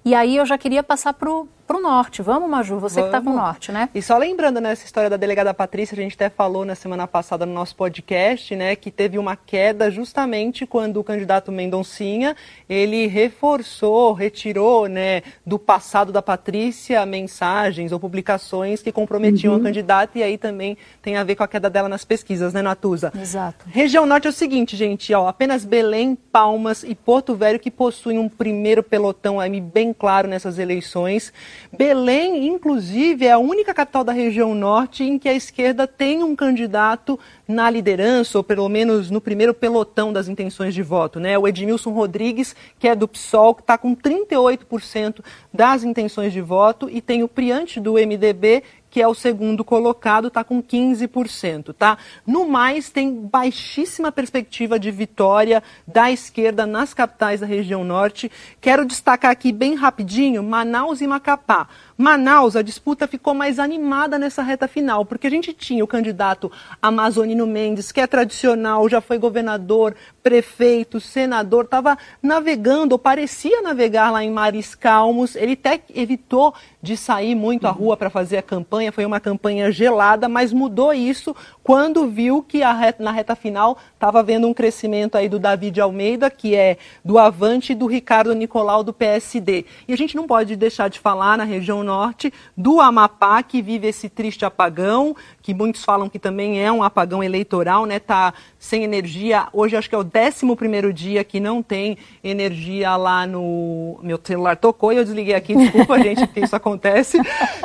E 0.03 0.13
aí 0.13 0.35
eu 0.35 0.45
já 0.45 0.57
queria 0.57 0.83
passar 0.83 1.13
para 1.13 1.31
o 1.31 1.47
para 1.71 1.77
o 1.77 1.81
norte. 1.81 2.21
Vamos, 2.21 2.49
Maju, 2.49 2.79
você 2.79 2.95
Vamos. 2.95 3.11
que 3.11 3.17
está 3.17 3.21
com 3.21 3.33
o 3.33 3.39
norte, 3.39 3.71
né? 3.71 3.87
E 3.95 4.01
só 4.01 4.17
lembrando 4.17 4.59
nessa 4.59 4.81
né, 4.81 4.85
história 4.85 5.09
da 5.09 5.15
delegada 5.15 5.53
Patrícia, 5.53 5.97
a 5.97 6.01
gente 6.01 6.15
até 6.15 6.29
falou 6.29 6.65
na 6.65 6.75
semana 6.75 7.07
passada 7.07 7.45
no 7.45 7.53
nosso 7.53 7.75
podcast, 7.77 8.53
né, 8.55 8.75
que 8.75 8.91
teve 8.91 9.17
uma 9.17 9.37
queda 9.37 9.89
justamente 9.89 10.65
quando 10.65 10.99
o 10.99 11.03
candidato 11.03 11.49
Mendoncinha, 11.49 12.35
ele 12.67 13.07
reforçou, 13.07 14.11
retirou, 14.11 14.87
né, 14.87 15.21
do 15.45 15.57
passado 15.57 16.11
da 16.11 16.21
Patrícia 16.21 17.05
mensagens 17.05 17.93
ou 17.93 17.99
publicações 17.99 18.81
que 18.81 18.91
comprometiam 18.91 19.53
uhum. 19.53 19.59
a 19.59 19.63
candidata 19.63 20.19
e 20.19 20.23
aí 20.23 20.37
também 20.37 20.77
tem 21.01 21.15
a 21.15 21.23
ver 21.23 21.35
com 21.35 21.43
a 21.43 21.47
queda 21.47 21.69
dela 21.69 21.87
nas 21.87 22.03
pesquisas, 22.03 22.53
né, 22.53 22.61
Natuza? 22.61 23.13
Exato. 23.17 23.65
Região 23.69 24.05
Norte 24.05 24.27
é 24.27 24.29
o 24.29 24.33
seguinte, 24.33 24.75
gente, 24.75 25.13
ó, 25.13 25.29
apenas 25.29 25.63
Belém, 25.63 26.15
Palmas 26.15 26.83
e 26.83 26.93
Porto 26.93 27.33
Velho 27.33 27.59
que 27.59 27.71
possuem 27.71 28.19
um 28.19 28.27
primeiro 28.27 28.83
pelotão 28.83 29.39
aí 29.39 29.61
bem 29.61 29.93
claro 29.93 30.27
nessas 30.27 30.59
eleições. 30.59 31.31
Belém, 31.71 32.47
inclusive, 32.47 33.25
é 33.25 33.31
a 33.31 33.37
única 33.37 33.73
capital 33.73 34.03
da 34.03 34.11
região 34.11 34.53
norte 34.55 35.03
em 35.03 35.17
que 35.17 35.27
a 35.27 35.33
esquerda 35.33 35.87
tem 35.87 36.23
um 36.23 36.35
candidato 36.35 37.19
na 37.47 37.69
liderança, 37.69 38.37
ou 38.37 38.43
pelo 38.43 38.67
menos 38.69 39.09
no 39.09 39.19
primeiro 39.19 39.53
pelotão 39.53 40.13
das 40.13 40.27
intenções 40.27 40.73
de 40.73 40.81
voto. 40.81 41.19
Né? 41.19 41.37
O 41.37 41.47
Edmilson 41.47 41.91
Rodrigues, 41.91 42.55
que 42.79 42.87
é 42.87 42.95
do 42.95 43.07
PSOL, 43.07 43.55
que 43.55 43.61
está 43.61 43.77
com 43.77 43.95
38% 43.95 45.23
das 45.53 45.83
intenções 45.83 46.33
de 46.33 46.41
voto, 46.41 46.89
e 46.89 47.01
tem 47.01 47.23
o 47.23 47.27
Priante 47.27 47.79
do 47.79 47.93
MDB, 47.93 48.63
que 48.91 49.01
é 49.01 49.07
o 49.07 49.15
segundo 49.15 49.63
colocado, 49.63 50.27
está 50.27 50.43
com 50.43 50.61
15%, 50.61 51.73
tá? 51.73 51.97
No 52.27 52.47
mais, 52.47 52.89
tem 52.89 53.25
baixíssima 53.25 54.11
perspectiva 54.11 54.77
de 54.77 54.91
vitória 54.91 55.63
da 55.87 56.11
esquerda 56.11 56.67
nas 56.67 56.93
capitais 56.93 57.39
da 57.39 57.47
região 57.47 57.85
norte. 57.85 58.29
Quero 58.59 58.85
destacar 58.85 59.31
aqui 59.31 59.53
bem 59.53 59.75
rapidinho 59.75 60.43
Manaus 60.43 60.99
e 60.99 61.07
Macapá. 61.07 61.69
Manaus, 61.97 62.55
a 62.55 62.61
disputa 62.61 63.07
ficou 63.07 63.33
mais 63.33 63.59
animada 63.59 64.19
nessa 64.19 64.41
reta 64.41 64.67
final, 64.67 65.05
porque 65.05 65.27
a 65.27 65.29
gente 65.29 65.53
tinha 65.53 65.83
o 65.83 65.87
candidato 65.87 66.51
Amazonino 66.81 67.47
Mendes, 67.47 67.91
que 67.91 68.01
é 68.01 68.07
tradicional, 68.07 68.89
já 68.89 68.99
foi 68.99 69.17
governador, 69.17 69.95
prefeito, 70.21 70.99
senador, 70.99 71.65
estava 71.65 71.97
navegando, 72.21 72.93
ou 72.93 72.99
parecia 72.99 73.61
navegar 73.61 74.11
lá 74.11 74.23
em 74.23 74.31
mares 74.31 74.75
calmos. 74.75 75.35
Ele 75.35 75.53
até 75.53 75.81
evitou 75.93 76.53
de 76.81 76.97
sair 76.97 77.35
muito 77.35 77.67
à 77.67 77.71
rua 77.71 77.95
para 77.95 78.09
fazer 78.09 78.37
a 78.37 78.41
campanha, 78.41 78.91
foi 78.91 79.05
uma 79.05 79.19
campanha 79.19 79.71
gelada, 79.71 80.27
mas 80.27 80.51
mudou 80.51 80.93
isso 80.93 81.35
quando 81.63 82.07
viu 82.07 82.41
que 82.41 82.63
reta, 82.63 83.03
na 83.03 83.11
reta 83.11 83.35
final 83.35 83.77
estava 83.93 84.19
havendo 84.19 84.47
um 84.47 84.53
crescimento 84.53 85.15
aí 85.15 85.29
do 85.29 85.37
David 85.37 85.79
Almeida, 85.79 86.29
que 86.29 86.55
é 86.55 86.77
do 87.05 87.17
Avante, 87.17 87.73
e 87.73 87.75
do 87.75 87.85
Ricardo 87.85 88.33
Nicolau, 88.33 88.83
do 88.83 88.91
PSD. 88.91 89.65
E 89.87 89.93
a 89.93 89.97
gente 89.97 90.15
não 90.15 90.25
pode 90.25 90.55
deixar 90.55 90.89
de 90.89 90.99
falar 90.99 91.37
na 91.37 91.43
região 91.43 91.83
norte 91.83 92.33
do 92.57 92.81
Amapá, 92.81 93.43
que 93.43 93.61
vive 93.61 93.87
esse 93.87 94.09
triste 94.09 94.43
apagão, 94.43 95.15
que 95.41 95.53
muitos 95.53 95.83
falam 95.83 96.09
que 96.09 96.17
também 96.17 96.63
é 96.63 96.71
um 96.71 96.83
apagão 96.83 97.23
eleitoral, 97.23 97.85
né? 97.85 97.99
Tá 97.99 98.33
sem 98.57 98.83
energia. 98.83 99.47
Hoje 99.53 99.75
acho 99.75 99.89
que 99.89 99.95
é 99.95 99.97
o 99.97 100.03
11 100.13 100.55
primeiro 100.55 100.93
dia 100.93 101.23
que 101.23 101.39
não 101.39 101.63
tem 101.63 101.97
energia 102.23 102.95
lá 102.95 103.25
no. 103.25 103.99
Meu 104.03 104.19
celular 104.21 104.57
tocou 104.57 104.91
e 104.91 104.97
eu 104.97 105.03
desliguei 105.03 105.33
aqui, 105.33 105.55
desculpa, 105.55 105.97
gente, 106.03 106.25
porque 106.25 106.41
isso 106.41 106.55
acontece. 106.55 107.17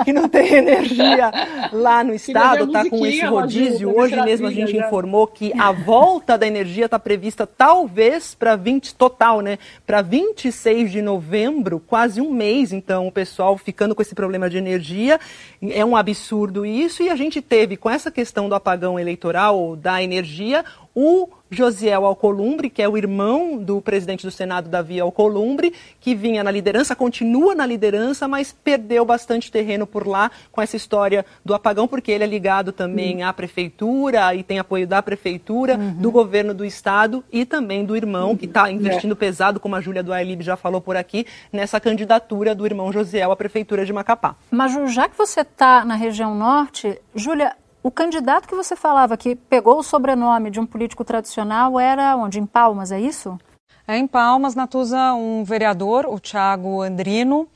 Que 0.05 0.13
não 0.13 0.29
tem 0.29 0.55
energia 0.55 1.31
lá 1.73 2.05
no 2.05 2.15
estado, 2.15 2.71
tá 2.71 2.89
com 2.89 3.07
esse 3.07 3.25
rodízio. 3.25 3.97
Hoje 3.97 4.21
mesmo 4.23 4.47
a 4.47 4.53
gente 4.53 4.77
informou 4.77 5.27
que 5.27 5.53
a 5.59 5.73
volta 5.73 6.39
da 6.39 6.47
energia 6.47 6.87
está 6.87 6.99
prevista 6.99 7.47
talvez 7.47 8.35
para 8.35 8.57
20 8.57 8.95
total, 8.95 9.41
né? 9.41 9.59
Para 9.87 10.03
26 10.03 10.91
de 10.91 11.03
novembro, 11.03 11.81
quase 11.81 12.21
um 12.21 12.33
mês, 12.33 12.73
então, 12.73 13.07
o 13.07 13.13
pessoal 13.13 13.57
ficando 13.57 13.95
com 13.95 14.03
esse 14.03 14.15
problema 14.15 14.49
de 14.49 14.59
energia. 14.59 15.19
É 15.71 15.85
um 15.85 15.97
absurdo 15.97 16.65
isso, 16.65 17.03
e 17.03 17.09
a 17.09 17.17
gente 17.17 17.41
teve 17.41 17.77
com 17.77 17.91
essa 17.91 18.11
questão 18.11 18.49
do 18.49 18.55
apagão 18.55 18.99
eleitoral, 18.99 19.77
da 19.77 20.03
energia, 20.03 20.65
o 20.95 21.29
Josiel 21.51 22.05
Alcolumbre, 22.05 22.69
que 22.69 22.83
é 22.83 22.89
o 22.89 22.97
irmão 22.97 23.57
do 23.57 23.81
presidente 23.81 24.25
do 24.25 24.31
Senado, 24.31 24.69
Davi 24.69 24.99
Alcolumbre, 25.01 25.73
que 26.01 26.15
vinha 26.15 26.43
na 26.43 26.51
liderança, 26.51 26.97
continua 26.97 27.55
na 27.55 27.65
liderança, 27.65 28.27
mas 28.27 28.53
perdeu 28.53 29.05
bastante 29.05 29.51
terreno 29.51 29.87
por 29.87 30.07
lá 30.07 30.31
com 30.51 30.61
essa 30.61 30.77
história 30.77 31.25
do 31.45 31.55
apagão, 31.55 31.87
porque 31.87 32.11
ele 32.11 32.25
é 32.25 32.27
ligado 32.27 32.73
também 32.73 33.23
uhum. 33.23 33.29
à 33.29 33.33
prefeitura 33.33 34.35
e 34.35 34.43
tem 34.43 34.59
apoio 34.59 34.87
da 34.87 35.03
prefeitura, 35.03 35.77
uhum. 35.77 35.95
do 35.95 36.11
governo 36.11 36.53
do 36.53 36.65
estado 36.65 37.25
e 37.33 37.45
também 37.45 37.85
do 37.85 37.97
irmão, 37.97 38.37
que 38.37 38.47
está 38.47 38.71
investindo 38.71 39.13
é. 39.13 39.17
pesado, 39.17 39.61
como 39.61 39.77
a 39.77 39.81
Júlia 39.81 40.03
do 40.03 40.13
Ailib 40.13 40.43
já 40.43 40.57
falou 40.57 40.81
por 40.81 40.97
aqui, 40.97 41.27
nessa 41.53 41.81
candidatura 41.81 42.55
do 42.55 42.67
irmão 42.67 42.93
Josiel 42.93 43.31
à 43.31 43.37
prefeitura 43.37 43.85
de 43.85 43.93
Macapá. 43.93 44.37
Mas 44.51 44.73
já 44.93 45.09
que 45.09 45.17
você 45.17 45.41
está 45.41 45.85
na 45.85 45.95
região 45.95 46.35
norte, 46.35 47.01
Júlia, 47.15 47.55
o 47.87 47.91
candidato 47.93 48.49
que 48.49 48.55
você 48.57 48.75
falava 48.75 49.17
que 49.17 49.37
pegou 49.37 49.79
o 49.79 49.83
sobrenome 49.83 50.51
de 50.51 50.59
um 50.59 50.67
político 50.67 51.05
tradicional 51.05 51.79
era 51.79 52.17
onde? 52.17 52.41
Em 52.41 52.45
Palmas, 52.45 52.91
é 52.91 52.99
isso? 53.01 53.39
É 53.87 53.97
em 53.97 54.09
Palmas, 54.09 54.57
Natuza, 54.57 55.15
um 55.15 55.45
vereador, 55.45 56.05
o 56.05 56.19
Tiago 56.19 56.83
Andrino, 56.83 57.47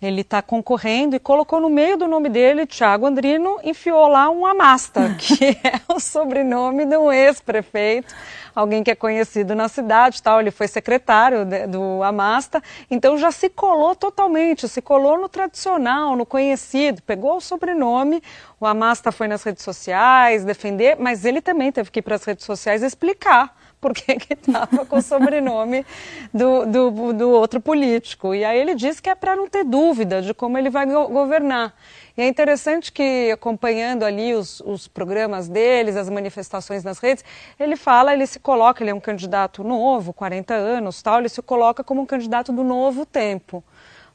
ele 0.00 0.22
está 0.22 0.40
concorrendo 0.40 1.14
e 1.14 1.18
colocou 1.18 1.60
no 1.60 1.68
meio 1.68 1.96
do 1.96 2.08
nome 2.08 2.28
dele, 2.28 2.66
Tiago 2.66 3.06
Andrino, 3.06 3.58
enfiou 3.62 4.08
lá 4.08 4.30
um 4.30 4.46
Amasta, 4.46 5.14
que 5.18 5.44
é 5.62 5.80
o 5.92 6.00
sobrenome 6.00 6.86
de 6.86 6.96
um 6.96 7.12
ex-prefeito 7.12 8.14
alguém 8.54 8.82
que 8.82 8.90
é 8.90 8.94
conhecido 8.94 9.54
na 9.54 9.68
cidade, 9.68 10.22
tal. 10.22 10.40
Ele 10.40 10.50
foi 10.50 10.68
secretário 10.68 11.44
de, 11.44 11.66
do 11.66 12.02
Amasta, 12.02 12.62
então 12.90 13.16
já 13.18 13.30
se 13.30 13.48
colou 13.48 13.94
totalmente, 13.94 14.68
se 14.68 14.82
colou 14.82 15.18
no 15.18 15.28
tradicional, 15.28 16.16
no 16.16 16.26
conhecido, 16.26 17.02
pegou 17.02 17.36
o 17.36 17.40
sobrenome. 17.40 18.22
O 18.58 18.66
Amasta 18.66 19.10
foi 19.10 19.28
nas 19.28 19.42
redes 19.42 19.64
sociais 19.64 20.44
defender, 20.44 20.96
mas 20.98 21.24
ele 21.24 21.40
também 21.40 21.72
teve 21.72 21.90
que 21.90 22.00
ir 22.00 22.02
para 22.02 22.16
as 22.16 22.24
redes 22.24 22.44
sociais 22.44 22.82
explicar 22.82 23.59
por 23.80 23.94
que 23.94 24.18
estava 24.30 24.84
com 24.84 24.98
o 24.98 25.02
sobrenome 25.02 25.86
do, 26.32 26.66
do, 26.66 27.12
do, 27.12 27.30
outro 27.30 27.60
político. 27.60 28.34
E 28.34 28.44
aí 28.44 28.58
ele 28.58 28.74
disse 28.74 29.00
que 29.00 29.08
é 29.08 29.14
para 29.14 29.34
não 29.34 29.48
ter 29.48 29.64
dúvida 29.64 30.20
de 30.20 30.34
como 30.34 30.58
ele 30.58 30.68
vai 30.68 30.86
go 30.86 31.08
governar. 31.08 31.74
E 32.16 32.22
é 32.22 32.28
interessante 32.28 32.92
que, 32.92 33.30
acompanhando 33.30 34.04
ali 34.04 34.34
os, 34.34 34.60
os 34.60 34.86
programas 34.86 35.48
deles, 35.48 35.96
as 35.96 36.10
manifestações 36.10 36.84
nas 36.84 36.98
redes, 36.98 37.24
ele 37.58 37.76
fala, 37.76 38.12
ele 38.12 38.26
se 38.26 38.38
coloca, 38.38 38.82
ele 38.82 38.90
é 38.90 38.94
um 38.94 39.00
candidato 39.00 39.64
novo, 39.64 40.12
40 40.12 40.52
anos, 40.52 41.00
tal, 41.00 41.20
ele 41.20 41.28
se 41.28 41.40
coloca 41.40 41.82
como 41.82 42.02
um 42.02 42.06
candidato 42.06 42.52
do 42.52 42.62
novo 42.62 43.06
tempo, 43.06 43.64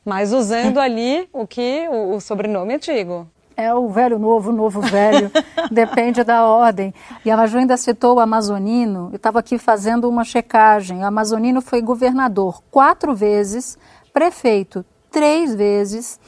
mas 0.03 0.31
usando 0.31 0.79
ali 0.79 1.27
o 1.33 1.47
que 1.47 1.87
o, 1.89 2.15
o 2.15 2.21
sobrenome 2.21 2.75
antigo. 2.75 3.27
É 3.57 3.73
o 3.73 3.87
velho 3.87 4.19
novo, 4.19 4.51
novo 4.51 4.81
velho, 4.81 5.31
depende 5.71 6.23
da 6.23 6.43
ordem. 6.43 6.93
E 7.23 7.31
a 7.31 7.37
Maju 7.37 7.57
ainda 7.57 7.77
citou 7.77 8.17
o 8.17 8.19
Amazonino, 8.19 9.09
eu 9.11 9.15
estava 9.15 9.39
aqui 9.39 9.57
fazendo 9.57 10.09
uma 10.09 10.25
checagem. 10.25 10.99
O 10.99 11.05
Amazonino 11.05 11.61
foi 11.61 11.81
governador 11.81 12.61
quatro 12.69 13.15
vezes, 13.15 13.77
prefeito 14.11 14.85
três 15.15 15.55
vezes, 15.55 16.19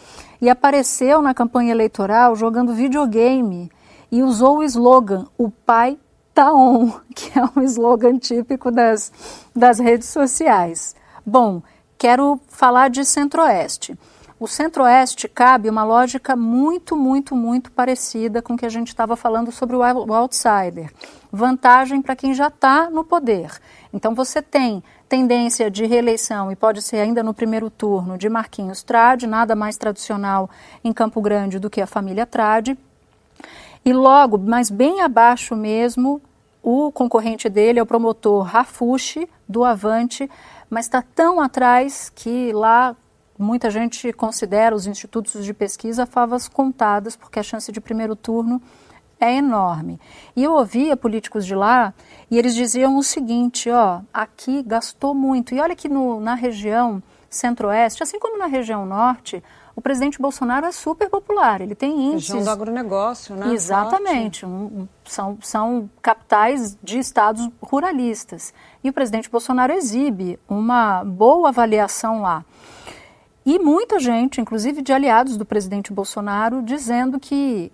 e 0.41 0.49
apareceu 0.49 1.21
na 1.21 1.33
campanha 1.33 1.71
eleitoral 1.71 2.37
jogando 2.37 2.73
videogame 2.73 3.69
e 4.09 4.23
usou 4.23 4.59
o 4.59 4.63
slogan 4.63 5.25
O 5.37 5.51
Pai 5.51 5.97
Tá 6.33 6.53
On, 6.53 6.93
que 7.13 7.37
é 7.37 7.43
um 7.53 7.61
slogan 7.63 8.17
típico 8.17 8.71
das, 8.71 9.11
das 9.53 9.79
redes 9.79 10.07
sociais. 10.07 10.95
Bom, 11.25 11.61
quero 11.97 12.39
falar 12.47 12.89
de 12.89 13.03
Centro-Oeste. 13.03 13.99
O 14.39 14.45
Centro-Oeste 14.45 15.27
cabe 15.27 15.67
uma 15.67 15.83
lógica 15.83 16.35
muito, 16.35 16.95
muito, 16.95 17.35
muito 17.35 17.71
parecida 17.71 18.39
com 18.39 18.53
o 18.53 18.57
que 18.57 18.67
a 18.67 18.69
gente 18.69 18.89
estava 18.89 19.15
falando 19.15 19.51
sobre 19.51 19.75
o 19.75 19.81
outsider. 19.81 20.93
Vantagem 21.31 22.03
para 22.03 22.15
quem 22.15 22.35
já 22.35 22.47
está 22.47 22.87
no 22.87 23.03
poder. 23.03 23.51
Então 23.91 24.13
você 24.13 24.39
tem 24.39 24.83
tendência 25.09 25.71
de 25.71 25.87
reeleição, 25.87 26.51
e 26.51 26.55
pode 26.55 26.83
ser 26.83 26.97
ainda 26.97 27.23
no 27.23 27.33
primeiro 27.33 27.71
turno, 27.71 28.15
de 28.15 28.29
Marquinhos 28.29 28.83
Trade, 28.83 29.25
nada 29.25 29.55
mais 29.55 29.75
tradicional 29.75 30.47
em 30.83 30.93
Campo 30.93 31.19
Grande 31.19 31.57
do 31.57 31.69
que 31.69 31.81
a 31.81 31.87
família 31.87 32.25
Trade. 32.25 32.77
E 33.83 33.91
logo, 33.91 34.37
mas 34.37 34.69
bem 34.69 35.01
abaixo 35.01 35.55
mesmo, 35.55 36.21
o 36.61 36.91
concorrente 36.91 37.49
dele 37.49 37.79
é 37.79 37.81
o 37.81 37.87
promotor 37.87 38.43
Rafushi, 38.43 39.27
do 39.49 39.63
Avante, 39.63 40.29
mas 40.69 40.85
está 40.85 41.01
tão 41.01 41.41
atrás 41.41 42.11
que 42.13 42.51
lá 42.51 42.95
muita 43.37 43.69
gente 43.69 44.11
considera 44.13 44.75
os 44.75 44.87
institutos 44.87 45.43
de 45.43 45.53
pesquisa 45.53 46.05
favas 46.05 46.47
contadas, 46.47 47.15
porque 47.15 47.39
a 47.39 47.43
chance 47.43 47.71
de 47.71 47.79
primeiro 47.79 48.15
turno 48.15 48.61
é 49.19 49.35
enorme. 49.35 49.99
E 50.35 50.43
eu 50.43 50.53
ouvia 50.53 50.95
políticos 50.95 51.45
de 51.45 51.55
lá 51.55 51.93
e 52.29 52.37
eles 52.37 52.53
diziam 52.53 52.97
o 52.97 53.03
seguinte: 53.03 53.69
ó, 53.69 54.01
aqui 54.13 54.63
gastou 54.63 55.13
muito. 55.13 55.53
E 55.53 55.59
olha 55.59 55.75
que 55.75 55.89
no, 55.89 56.19
na 56.19 56.35
região 56.35 57.01
centro-oeste, 57.29 58.03
assim 58.03 58.19
como 58.19 58.37
na 58.37 58.45
região 58.45 58.85
norte, 58.85 59.43
o 59.75 59.81
presidente 59.81 60.19
Bolsonaro 60.19 60.65
é 60.65 60.71
super 60.71 61.09
popular. 61.09 61.61
Ele 61.61 61.75
tem 61.75 61.91
índices. 61.91 62.29
Região 62.29 62.43
do 62.43 62.49
agronegócio, 62.49 63.35
né? 63.35 63.53
Exatamente. 63.53 64.43
Um, 64.45 64.87
são, 65.05 65.37
são 65.41 65.89
capitais 66.01 66.75
de 66.81 66.97
estados 66.97 67.47
ruralistas. 67.61 68.53
E 68.83 68.89
o 68.89 68.93
presidente 68.93 69.29
Bolsonaro 69.29 69.73
exibe 69.73 70.39
uma 70.49 71.03
boa 71.03 71.49
avaliação 71.49 72.23
lá. 72.23 72.43
E 73.49 73.57
muita 73.59 73.97
gente, 73.97 74.41
inclusive 74.41 74.81
de 74.81 74.91
aliados 74.91 75.37
do 75.37 75.45
presidente 75.45 75.93
Bolsonaro, 75.93 76.61
dizendo 76.61 77.17
que 77.17 77.71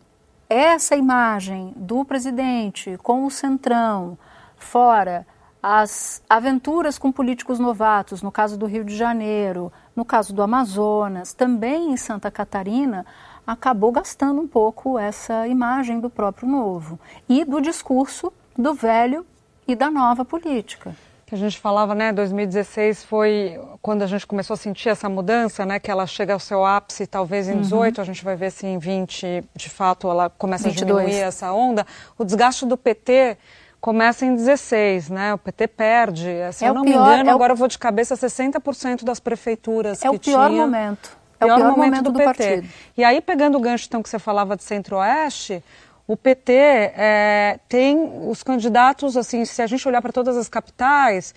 essa 0.48 0.96
imagem 0.96 1.74
do 1.76 2.06
presidente 2.06 2.96
com 3.02 3.26
o 3.26 3.32
centrão, 3.32 4.16
fora 4.56 5.26
as 5.64 6.22
aventuras 6.30 7.00
com 7.00 7.12
políticos 7.12 7.58
novatos, 7.58 8.22
no 8.22 8.32
caso 8.32 8.56
do 8.56 8.68
Rio 8.68 8.86
de 8.86 8.96
Janeiro, 8.96 9.74
no 9.96 10.06
caso 10.06 10.32
do 10.32 10.44
Amazonas, 10.44 11.34
também 11.34 11.92
em 11.92 11.98
Santa 11.98 12.30
Catarina, 12.30 13.04
acabou 13.48 13.92
gastando 13.92 14.42
um 14.42 14.48
pouco 14.48 15.00
essa 15.00 15.48
imagem 15.48 16.00
do 16.00 16.08
próprio 16.08 16.48
novo 16.48 17.00
e 17.28 17.44
do 17.44 17.60
discurso 17.60 18.32
do 18.56 18.76
velho 18.76 19.26
e 19.68 19.76
da 19.76 19.90
nova 19.90 20.24
política 20.24 20.96
que 21.26 21.36
a 21.36 21.38
gente 21.38 21.60
falava, 21.60 21.96
né, 21.96 22.12
2016 22.12 23.04
foi 23.04 23.60
quando 23.82 24.02
a 24.02 24.08
gente 24.08 24.28
começou 24.28 24.54
a 24.54 24.58
sentir 24.58 24.90
essa 24.90 25.08
mudança, 25.08 25.66
né, 25.66 25.80
que 25.80 25.90
ela 25.90 26.06
chega 26.06 26.34
ao 26.34 26.40
seu 26.40 26.66
ápice 26.66 27.08
talvez 27.08 27.48
em 27.48 27.60
18, 27.60 27.98
uhum. 27.98 28.02
a 28.02 28.06
gente 28.06 28.24
vai 28.24 28.36
ver 28.36 28.52
se 28.52 28.68
em 28.68 28.78
20, 28.78 29.44
de 29.56 29.70
fato, 29.70 30.10
ela 30.10 30.30
começa 30.30 30.70
22. 30.70 30.92
a 30.92 31.02
diminuir 31.02 31.22
essa 31.22 31.52
onda. 31.54 31.86
O 32.18 32.24
desgaste 32.24 32.66
do 32.66 32.78
PT 32.78 33.38
começa 33.84 34.26
em 34.26 34.34
16, 34.34 35.10
né? 35.10 35.34
O 35.34 35.38
PT 35.38 35.68
perde. 35.68 36.30
Se 36.54 36.64
é 36.64 36.70
eu 36.70 36.74
não 36.74 36.84
pior, 36.84 37.06
me 37.06 37.14
engano, 37.14 37.30
é 37.30 37.34
agora 37.34 37.52
o... 37.52 37.54
eu 37.54 37.58
vou 37.58 37.68
de 37.68 37.78
cabeça 37.78 38.16
60% 38.16 39.04
das 39.04 39.20
prefeituras 39.20 40.00
é 40.04 40.10
que 40.10 40.16
o 40.16 40.20
pior 40.20 40.50
tinha. 40.50 40.62
momento. 40.62 41.18
É 41.38 41.46
o 41.46 41.48
pior 41.48 41.60
momento, 41.60 41.78
momento 41.78 42.04
do, 42.04 42.12
do, 42.12 42.18
PT. 42.18 42.26
Partido. 42.26 42.70
E 42.96 43.04
aí, 43.04 43.20
pegando 43.20 43.58
o 43.58 43.62
gancho 43.62 43.86
então 43.88 44.02
que 44.02 44.10
você 44.10 44.18
falava 44.18 44.56
de 44.56 44.64
Centro-Oeste, 44.64 45.62
o 46.06 46.18
PT 46.18 46.54
é, 46.54 47.60
tem 47.70 47.98
os 48.28 48.44
candidatos, 48.44 49.16
assim, 49.16 49.46
se 49.46 49.62
a 49.62 49.68
gente 49.68 49.88
olhar 49.88 50.02
para 50.02 50.12
todas 50.12 50.36
as 50.36 50.50
capitais, 50.50 51.34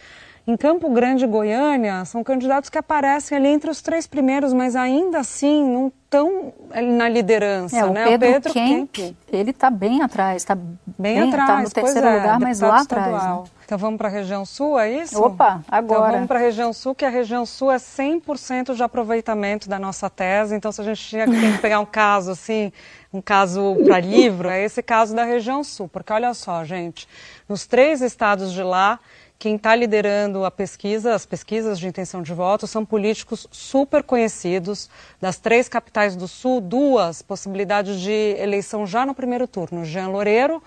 em 0.47 0.57
Campo 0.57 0.89
Grande 0.91 1.27
Goiânia, 1.27 2.05
são 2.05 2.23
candidatos 2.23 2.71
que 2.71 2.79
aparecem 2.79 3.37
ali 3.37 3.49
entre 3.49 3.69
os 3.69 3.83
três 3.83 4.07
primeiros, 4.07 4.53
mas 4.53 4.77
ainda 4.77 5.19
assim 5.19 5.69
não 5.69 5.93
estão 6.05 6.53
na 6.73 7.09
liderança. 7.09 7.77
É, 7.77 7.85
o 7.85 7.93
né? 7.93 8.05
Pedro, 8.05 8.29
o 8.29 8.33
Pedro 8.33 8.53
Kemp, 8.53 8.91
Kemp. 8.93 9.17
ele 9.33 9.51
está 9.51 9.69
bem 9.71 10.03
atrás, 10.03 10.43
está 10.43 10.55
bem, 10.55 11.21
bem 11.21 11.31
tá 11.31 11.43
atrás, 11.43 11.67
está 11.67 11.81
no 11.81 11.87
terceiro 11.87 12.07
é, 12.07 12.17
lugar, 12.17 12.39
mas 12.39 12.61
lá 12.61 12.81
atrás. 12.81 13.25
Né? 13.25 13.45
Então 13.65 13.77
vamos 13.77 13.99
para 13.99 14.07
a 14.07 14.11
região 14.11 14.47
sul, 14.47 14.79
é 14.79 14.89
isso? 14.89 15.21
Opa, 15.21 15.63
agora. 15.69 15.99
Então 15.99 16.13
vamos 16.13 16.29
para 16.29 16.39
a 16.39 16.43
região 16.43 16.73
sul, 16.73 16.95
que 16.95 17.05
a 17.05 17.11
região 17.11 17.45
sul 17.45 17.73
é 17.73 17.79
100% 17.79 18.77
de 18.77 18.83
aproveitamento 18.85 19.69
da 19.69 19.81
nossa 19.81 20.09
tese. 20.09 20.55
Então 20.55 20.71
se 20.71 20.81
a 20.81 20.85
gente 20.85 21.01
tinha 21.01 21.27
que 21.27 21.59
pegar 21.59 21.81
um 21.81 21.85
caso 21.87 22.31
assim, 22.31 22.73
um 23.13 23.21
caso 23.21 23.77
para 23.85 23.99
livro, 23.99 24.49
é 24.49 24.63
esse 24.63 24.81
caso 24.81 25.17
da 25.17 25.25
região 25.25 25.65
sul. 25.65 25.89
Porque 25.89 26.13
olha 26.13 26.33
só, 26.33 26.63
gente, 26.63 27.09
nos 27.49 27.67
três 27.67 28.01
estados 28.01 28.53
de 28.53 28.63
lá, 28.63 29.01
quem 29.39 29.57
está 29.57 29.75
liderando 29.77 30.45
a 30.45 30.51
pesquisa, 30.51 31.15
as 31.15 31.27
pesquisas 31.27 31.79
de 31.79 31.87
intenção 31.87 32.23
de 32.23 32.33
voto, 32.33 32.67
são 32.67 32.85
políticos 32.85 33.47
super 33.51 34.03
conhecidos. 34.03 34.89
Das 35.21 35.37
três 35.39 35.69
capitais 35.69 36.17
do 36.17 36.27
Sul, 36.27 36.61
duas 36.61 37.21
possibilidades 37.21 38.01
de 38.01 38.35
eleição 38.39 38.87
já 38.87 39.05
no 39.05 39.15
primeiro 39.15 39.47
turno. 39.47 39.85
Jean 39.85 40.09
Loureiro, 40.09 40.63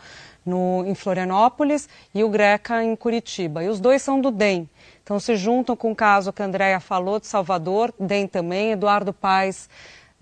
no, 0.46 0.84
em 0.86 0.94
Florianópolis, 0.94 1.90
e 2.14 2.24
o 2.24 2.30
Greca, 2.30 2.84
em 2.84 2.96
Curitiba. 2.96 3.64
E 3.64 3.70
os 3.70 3.80
dois 3.80 4.02
são 4.04 4.22
do 4.22 4.30
DEM. 4.30 4.70
Então 5.04 5.20
se 5.20 5.36
juntam 5.36 5.76
com 5.76 5.92
o 5.92 5.96
caso 5.96 6.32
que 6.32 6.42
a 6.42 6.46
Andrea 6.46 6.80
falou 6.80 7.20
de 7.20 7.26
Salvador, 7.26 7.92
DEM 8.00 8.28
também, 8.28 8.72
Eduardo 8.72 9.12
Paes, 9.12 9.68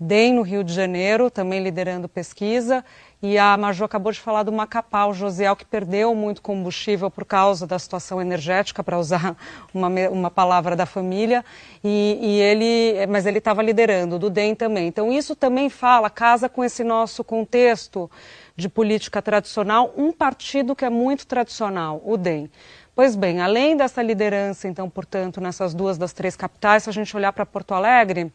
DEM 0.00 0.34
no 0.34 0.42
Rio 0.42 0.64
de 0.64 0.72
Janeiro, 0.72 1.30
também 1.30 1.62
liderando 1.62 2.08
pesquisa, 2.08 2.84
e 3.20 3.36
a 3.36 3.56
Maju 3.56 3.84
acabou 3.84 4.12
de 4.12 4.20
falar 4.20 4.44
do 4.44 4.52
Macapá, 4.52 5.06
o 5.06 5.12
Josiel, 5.12 5.56
que 5.56 5.64
perdeu 5.64 6.14
muito 6.14 6.40
combustível 6.40 7.10
por 7.10 7.24
causa 7.24 7.66
da 7.66 7.76
situação 7.76 8.20
energética, 8.20 8.84
para 8.84 8.96
usar 8.96 9.36
uma, 9.74 9.88
uma 10.08 10.30
palavra 10.30 10.76
da 10.76 10.86
família, 10.86 11.44
e, 11.82 12.18
e 12.20 12.40
ele, 12.40 13.06
mas 13.08 13.26
ele 13.26 13.38
estava 13.38 13.60
liderando, 13.60 14.20
do 14.20 14.30
DEM 14.30 14.54
também. 14.54 14.86
Então 14.86 15.10
isso 15.10 15.34
também 15.34 15.68
fala, 15.68 16.08
casa 16.08 16.48
com 16.48 16.64
esse 16.64 16.84
nosso 16.84 17.24
contexto 17.24 18.08
de 18.54 18.68
política 18.68 19.20
tradicional, 19.20 19.92
um 19.96 20.12
partido 20.12 20.76
que 20.76 20.84
é 20.84 20.90
muito 20.90 21.26
tradicional, 21.26 22.00
o 22.04 22.16
DEM. 22.16 22.48
Pois 22.94 23.16
bem, 23.16 23.40
além 23.40 23.76
dessa 23.76 24.02
liderança, 24.02 24.68
então, 24.68 24.88
portanto, 24.88 25.40
nessas 25.40 25.74
duas 25.74 25.98
das 25.98 26.12
três 26.12 26.36
capitais, 26.36 26.84
se 26.84 26.90
a 26.90 26.92
gente 26.92 27.16
olhar 27.16 27.32
para 27.32 27.46
Porto 27.46 27.72
Alegre, 27.74 28.32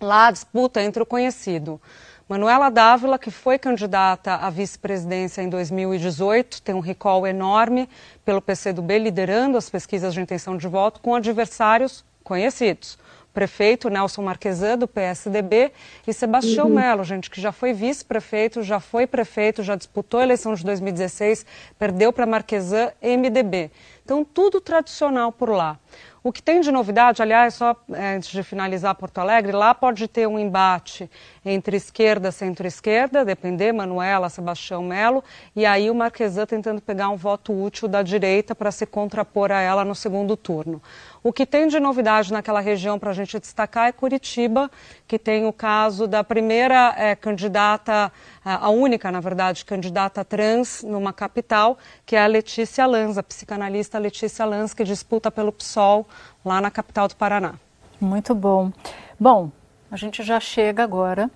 lá 0.00 0.26
a 0.26 0.30
disputa 0.30 0.82
entre 0.82 1.02
o 1.02 1.06
conhecido 1.06 1.80
Manuela 2.26 2.70
Dávila, 2.70 3.18
que 3.18 3.30
foi 3.30 3.58
candidata 3.58 4.36
à 4.36 4.48
vice-presidência 4.48 5.42
em 5.42 5.48
2018, 5.50 6.62
tem 6.62 6.74
um 6.74 6.80
recall 6.80 7.26
enorme 7.26 7.86
pelo 8.24 8.40
PCdoB, 8.40 8.98
liderando 8.98 9.58
as 9.58 9.68
pesquisas 9.68 10.14
de 10.14 10.22
intenção 10.22 10.56
de 10.56 10.66
voto 10.66 11.00
com 11.00 11.14
adversários 11.14 12.02
conhecidos. 12.22 12.98
Prefeito 13.34 13.90
Nelson 13.90 14.22
Marquesan, 14.22 14.78
do 14.78 14.88
PSDB, 14.88 15.70
e 16.06 16.14
Sebastião 16.14 16.68
uhum. 16.68 16.76
Melo, 16.76 17.04
gente, 17.04 17.28
que 17.28 17.40
já 17.40 17.52
foi 17.52 17.74
vice-prefeito, 17.74 18.62
já 18.62 18.80
foi 18.80 19.06
prefeito, 19.06 19.62
já 19.62 19.76
disputou 19.76 20.20
a 20.20 20.22
eleição 20.22 20.54
de 20.54 20.64
2016, 20.64 21.44
perdeu 21.78 22.10
para 22.10 22.24
Marquesan, 22.24 22.90
MDB. 23.02 23.70
Então, 24.04 24.22
tudo 24.24 24.60
tradicional 24.60 25.32
por 25.32 25.48
lá. 25.48 25.78
O 26.26 26.32
que 26.32 26.42
tem 26.42 26.62
de 26.62 26.72
novidade, 26.72 27.20
aliás, 27.20 27.52
só 27.52 27.76
é, 27.92 28.16
antes 28.16 28.30
de 28.30 28.42
finalizar 28.42 28.94
Porto 28.94 29.18
Alegre, 29.18 29.52
lá 29.52 29.74
pode 29.74 30.08
ter 30.08 30.26
um 30.26 30.38
embate 30.38 31.10
entre 31.44 31.76
esquerda, 31.76 32.32
centro-esquerda, 32.32 33.26
depender, 33.26 33.72
Manuela, 33.72 34.30
Sebastião 34.30 34.82
Melo, 34.82 35.22
e 35.54 35.66
aí 35.66 35.90
o 35.90 35.94
Marquesan 35.94 36.46
tentando 36.46 36.80
pegar 36.80 37.10
um 37.10 37.16
voto 37.16 37.52
útil 37.52 37.88
da 37.88 38.02
direita 38.02 38.54
para 38.54 38.70
se 38.70 38.86
contrapor 38.86 39.52
a 39.52 39.60
ela 39.60 39.84
no 39.84 39.94
segundo 39.94 40.34
turno. 40.34 40.82
O 41.22 41.30
que 41.30 41.44
tem 41.44 41.68
de 41.68 41.78
novidade 41.78 42.32
naquela 42.32 42.60
região 42.60 42.98
para 42.98 43.10
a 43.10 43.14
gente 43.14 43.38
destacar 43.38 43.88
é 43.88 43.92
Curitiba, 43.92 44.70
que 45.06 45.18
tem 45.18 45.46
o 45.46 45.52
caso 45.52 46.06
da 46.06 46.24
primeira 46.24 46.94
é, 46.96 47.14
candidata, 47.14 48.10
a 48.44 48.68
única, 48.68 49.10
na 49.10 49.20
verdade, 49.20 49.64
candidata 49.64 50.24
trans 50.24 50.82
numa 50.82 51.12
capital, 51.12 51.78
que 52.04 52.14
é 52.14 52.22
a 52.22 52.26
Letícia 52.26 52.84
Lanz, 52.84 53.16
a 53.16 53.22
psicanalista 53.22 53.98
Letícia 53.98 54.44
Lanz, 54.44 54.74
que 54.74 54.84
disputa 54.84 55.30
pelo 55.30 55.50
PSOL 55.50 56.06
lá 56.44 56.60
na 56.60 56.70
capital 56.70 57.08
do 57.08 57.16
Paraná. 57.16 57.54
Muito 58.00 58.34
bom. 58.34 58.70
Bom, 59.18 59.50
a 59.90 59.96
gente 59.96 60.22
já 60.22 60.38
chega 60.38 60.82
agora 60.82 61.30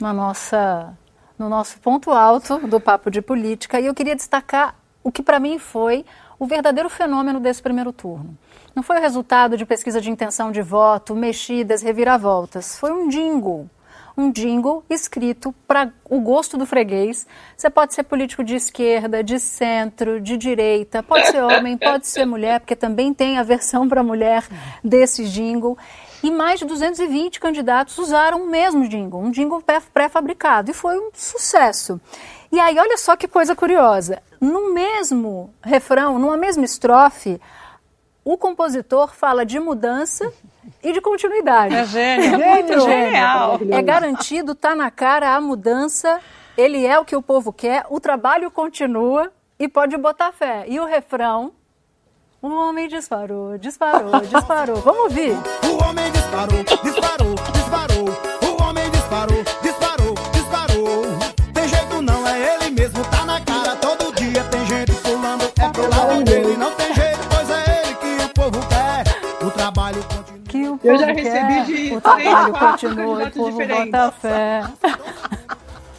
na 0.00 0.12
nossa, 0.12 0.96
no 1.38 1.48
nosso 1.48 1.78
ponto 1.80 2.10
alto 2.10 2.58
do 2.66 2.80
papo 2.80 3.10
de 3.10 3.20
política 3.20 3.78
e 3.78 3.86
eu 3.86 3.94
queria 3.94 4.16
destacar 4.16 4.76
o 5.02 5.12
que 5.12 5.22
para 5.22 5.38
mim 5.38 5.58
foi 5.58 6.04
o 6.38 6.46
verdadeiro 6.46 6.88
fenômeno 6.88 7.38
desse 7.38 7.60
primeiro 7.60 7.92
turno. 7.92 8.36
Não 8.74 8.82
foi 8.82 8.98
o 8.98 9.00
resultado 9.00 9.56
de 9.56 9.66
pesquisa 9.66 10.00
de 10.00 10.10
intenção 10.10 10.50
de 10.50 10.62
voto, 10.62 11.14
mexidas, 11.14 11.82
reviravoltas. 11.82 12.78
Foi 12.78 12.92
um 12.92 13.08
jingle. 13.08 13.68
Um 14.20 14.30
jingle 14.30 14.84
escrito 14.90 15.54
para 15.66 15.90
o 16.04 16.20
gosto 16.20 16.58
do 16.58 16.66
freguês. 16.66 17.26
Você 17.56 17.70
pode 17.70 17.94
ser 17.94 18.02
político 18.02 18.44
de 18.44 18.54
esquerda, 18.54 19.24
de 19.24 19.40
centro, 19.40 20.20
de 20.20 20.36
direita, 20.36 21.02
pode 21.02 21.28
ser 21.28 21.42
homem, 21.42 21.74
pode 21.80 22.06
ser 22.06 22.26
mulher, 22.26 22.60
porque 22.60 22.76
também 22.76 23.14
tem 23.14 23.38
a 23.38 23.42
versão 23.42 23.88
para 23.88 24.02
mulher 24.02 24.46
desse 24.84 25.26
jingle. 25.26 25.78
E 26.22 26.30
mais 26.30 26.58
de 26.60 26.66
220 26.66 27.40
candidatos 27.40 27.96
usaram 27.96 28.42
o 28.42 28.50
mesmo 28.50 28.86
jingle, 28.86 29.22
um 29.22 29.30
jingle 29.30 29.64
pré-fabricado, 29.94 30.70
e 30.70 30.74
foi 30.74 30.98
um 30.98 31.08
sucesso. 31.14 31.98
E 32.52 32.60
aí, 32.60 32.78
olha 32.78 32.98
só 32.98 33.16
que 33.16 33.26
coisa 33.26 33.56
curiosa: 33.56 34.22
no 34.38 34.74
mesmo 34.74 35.54
refrão, 35.62 36.18
numa 36.18 36.36
mesma 36.36 36.66
estrofe, 36.66 37.40
o 38.32 38.38
compositor 38.38 39.12
fala 39.12 39.44
de 39.44 39.58
mudança 39.58 40.32
e 40.82 40.92
de 40.92 41.00
continuidade. 41.00 41.74
É 41.74 41.84
gênio. 41.84 42.40
É 42.40 42.62
muito 42.62 42.80
genial. 42.80 43.58
É 43.70 43.82
garantido, 43.82 44.54
tá 44.54 44.72
na 44.74 44.88
cara 44.88 45.34
a 45.34 45.40
mudança, 45.40 46.20
ele 46.56 46.86
é 46.86 46.96
o 46.98 47.04
que 47.04 47.16
o 47.16 47.22
povo 47.22 47.52
quer, 47.52 47.84
o 47.90 47.98
trabalho 47.98 48.48
continua 48.50 49.32
e 49.58 49.66
pode 49.66 49.96
botar 49.96 50.30
fé. 50.30 50.64
E 50.68 50.78
o 50.78 50.84
refrão 50.84 51.52
o 52.40 52.48
homem 52.48 52.88
disparou, 52.88 53.58
disparou, 53.58 54.18
disparou. 54.20 54.76
Vamos 54.76 55.00
ouvir. 55.02 55.32
O 55.64 55.84
homem 55.84 56.10
disparou, 56.10 56.64
disparou, 56.64 57.34
disparou. 57.52 57.79
O 71.96 72.00
trabalho 72.00 72.52
continua, 72.52 73.04
o 73.04 73.16
candidatos 73.16 73.38
povo 73.38 73.50
diferentes. 73.50 73.90
bota 73.90 74.12
fé. 74.12 74.62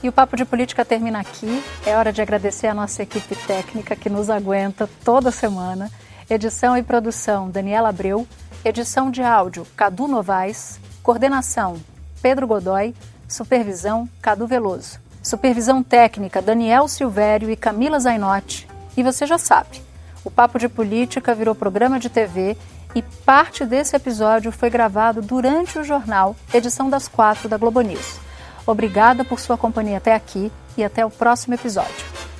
E 0.03 0.09
o 0.09 0.11
Papo 0.11 0.35
de 0.35 0.45
Política 0.45 0.83
termina 0.83 1.19
aqui. 1.19 1.63
É 1.85 1.95
hora 1.95 2.11
de 2.11 2.21
agradecer 2.21 2.67
a 2.67 2.73
nossa 2.73 3.03
equipe 3.03 3.35
técnica 3.35 3.95
que 3.95 4.09
nos 4.09 4.29
aguenta 4.29 4.89
toda 5.03 5.31
semana. 5.31 5.91
Edição 6.27 6.75
e 6.75 6.81
produção 6.81 7.49
Daniela 7.49 7.89
Abreu. 7.89 8.27
Edição 8.65 9.11
de 9.11 9.21
áudio 9.21 9.65
Cadu 9.75 10.07
Novaes. 10.07 10.79
Coordenação 11.03 11.75
Pedro 12.21 12.47
Godoy. 12.47 12.95
Supervisão 13.27 14.09
Cadu 14.21 14.47
Veloso. 14.47 14.99
Supervisão 15.21 15.83
técnica 15.83 16.41
Daniel 16.41 16.87
Silvério 16.87 17.51
e 17.51 17.55
Camila 17.55 17.99
Zainotti. 17.99 18.67
E 18.97 19.03
você 19.03 19.25
já 19.27 19.37
sabe, 19.37 19.81
o 20.23 20.31
Papo 20.31 20.59
de 20.59 20.67
Política 20.67 21.33
virou 21.33 21.55
programa 21.55 21.99
de 21.99 22.09
TV 22.09 22.57
e 22.93 23.01
parte 23.01 23.65
desse 23.65 23.95
episódio 23.95 24.51
foi 24.51 24.69
gravado 24.69 25.21
durante 25.21 25.79
o 25.79 25.83
jornal, 25.83 26.35
edição 26.53 26.89
das 26.89 27.07
quatro 27.07 27.47
da 27.47 27.57
Globo 27.57 27.81
News. 27.81 28.19
Obrigada 28.65 29.23
por 29.23 29.39
sua 29.39 29.57
companhia 29.57 29.97
até 29.97 30.13
aqui 30.13 30.51
e 30.77 30.83
até 30.83 31.05
o 31.05 31.09
próximo 31.09 31.53
episódio. 31.53 32.30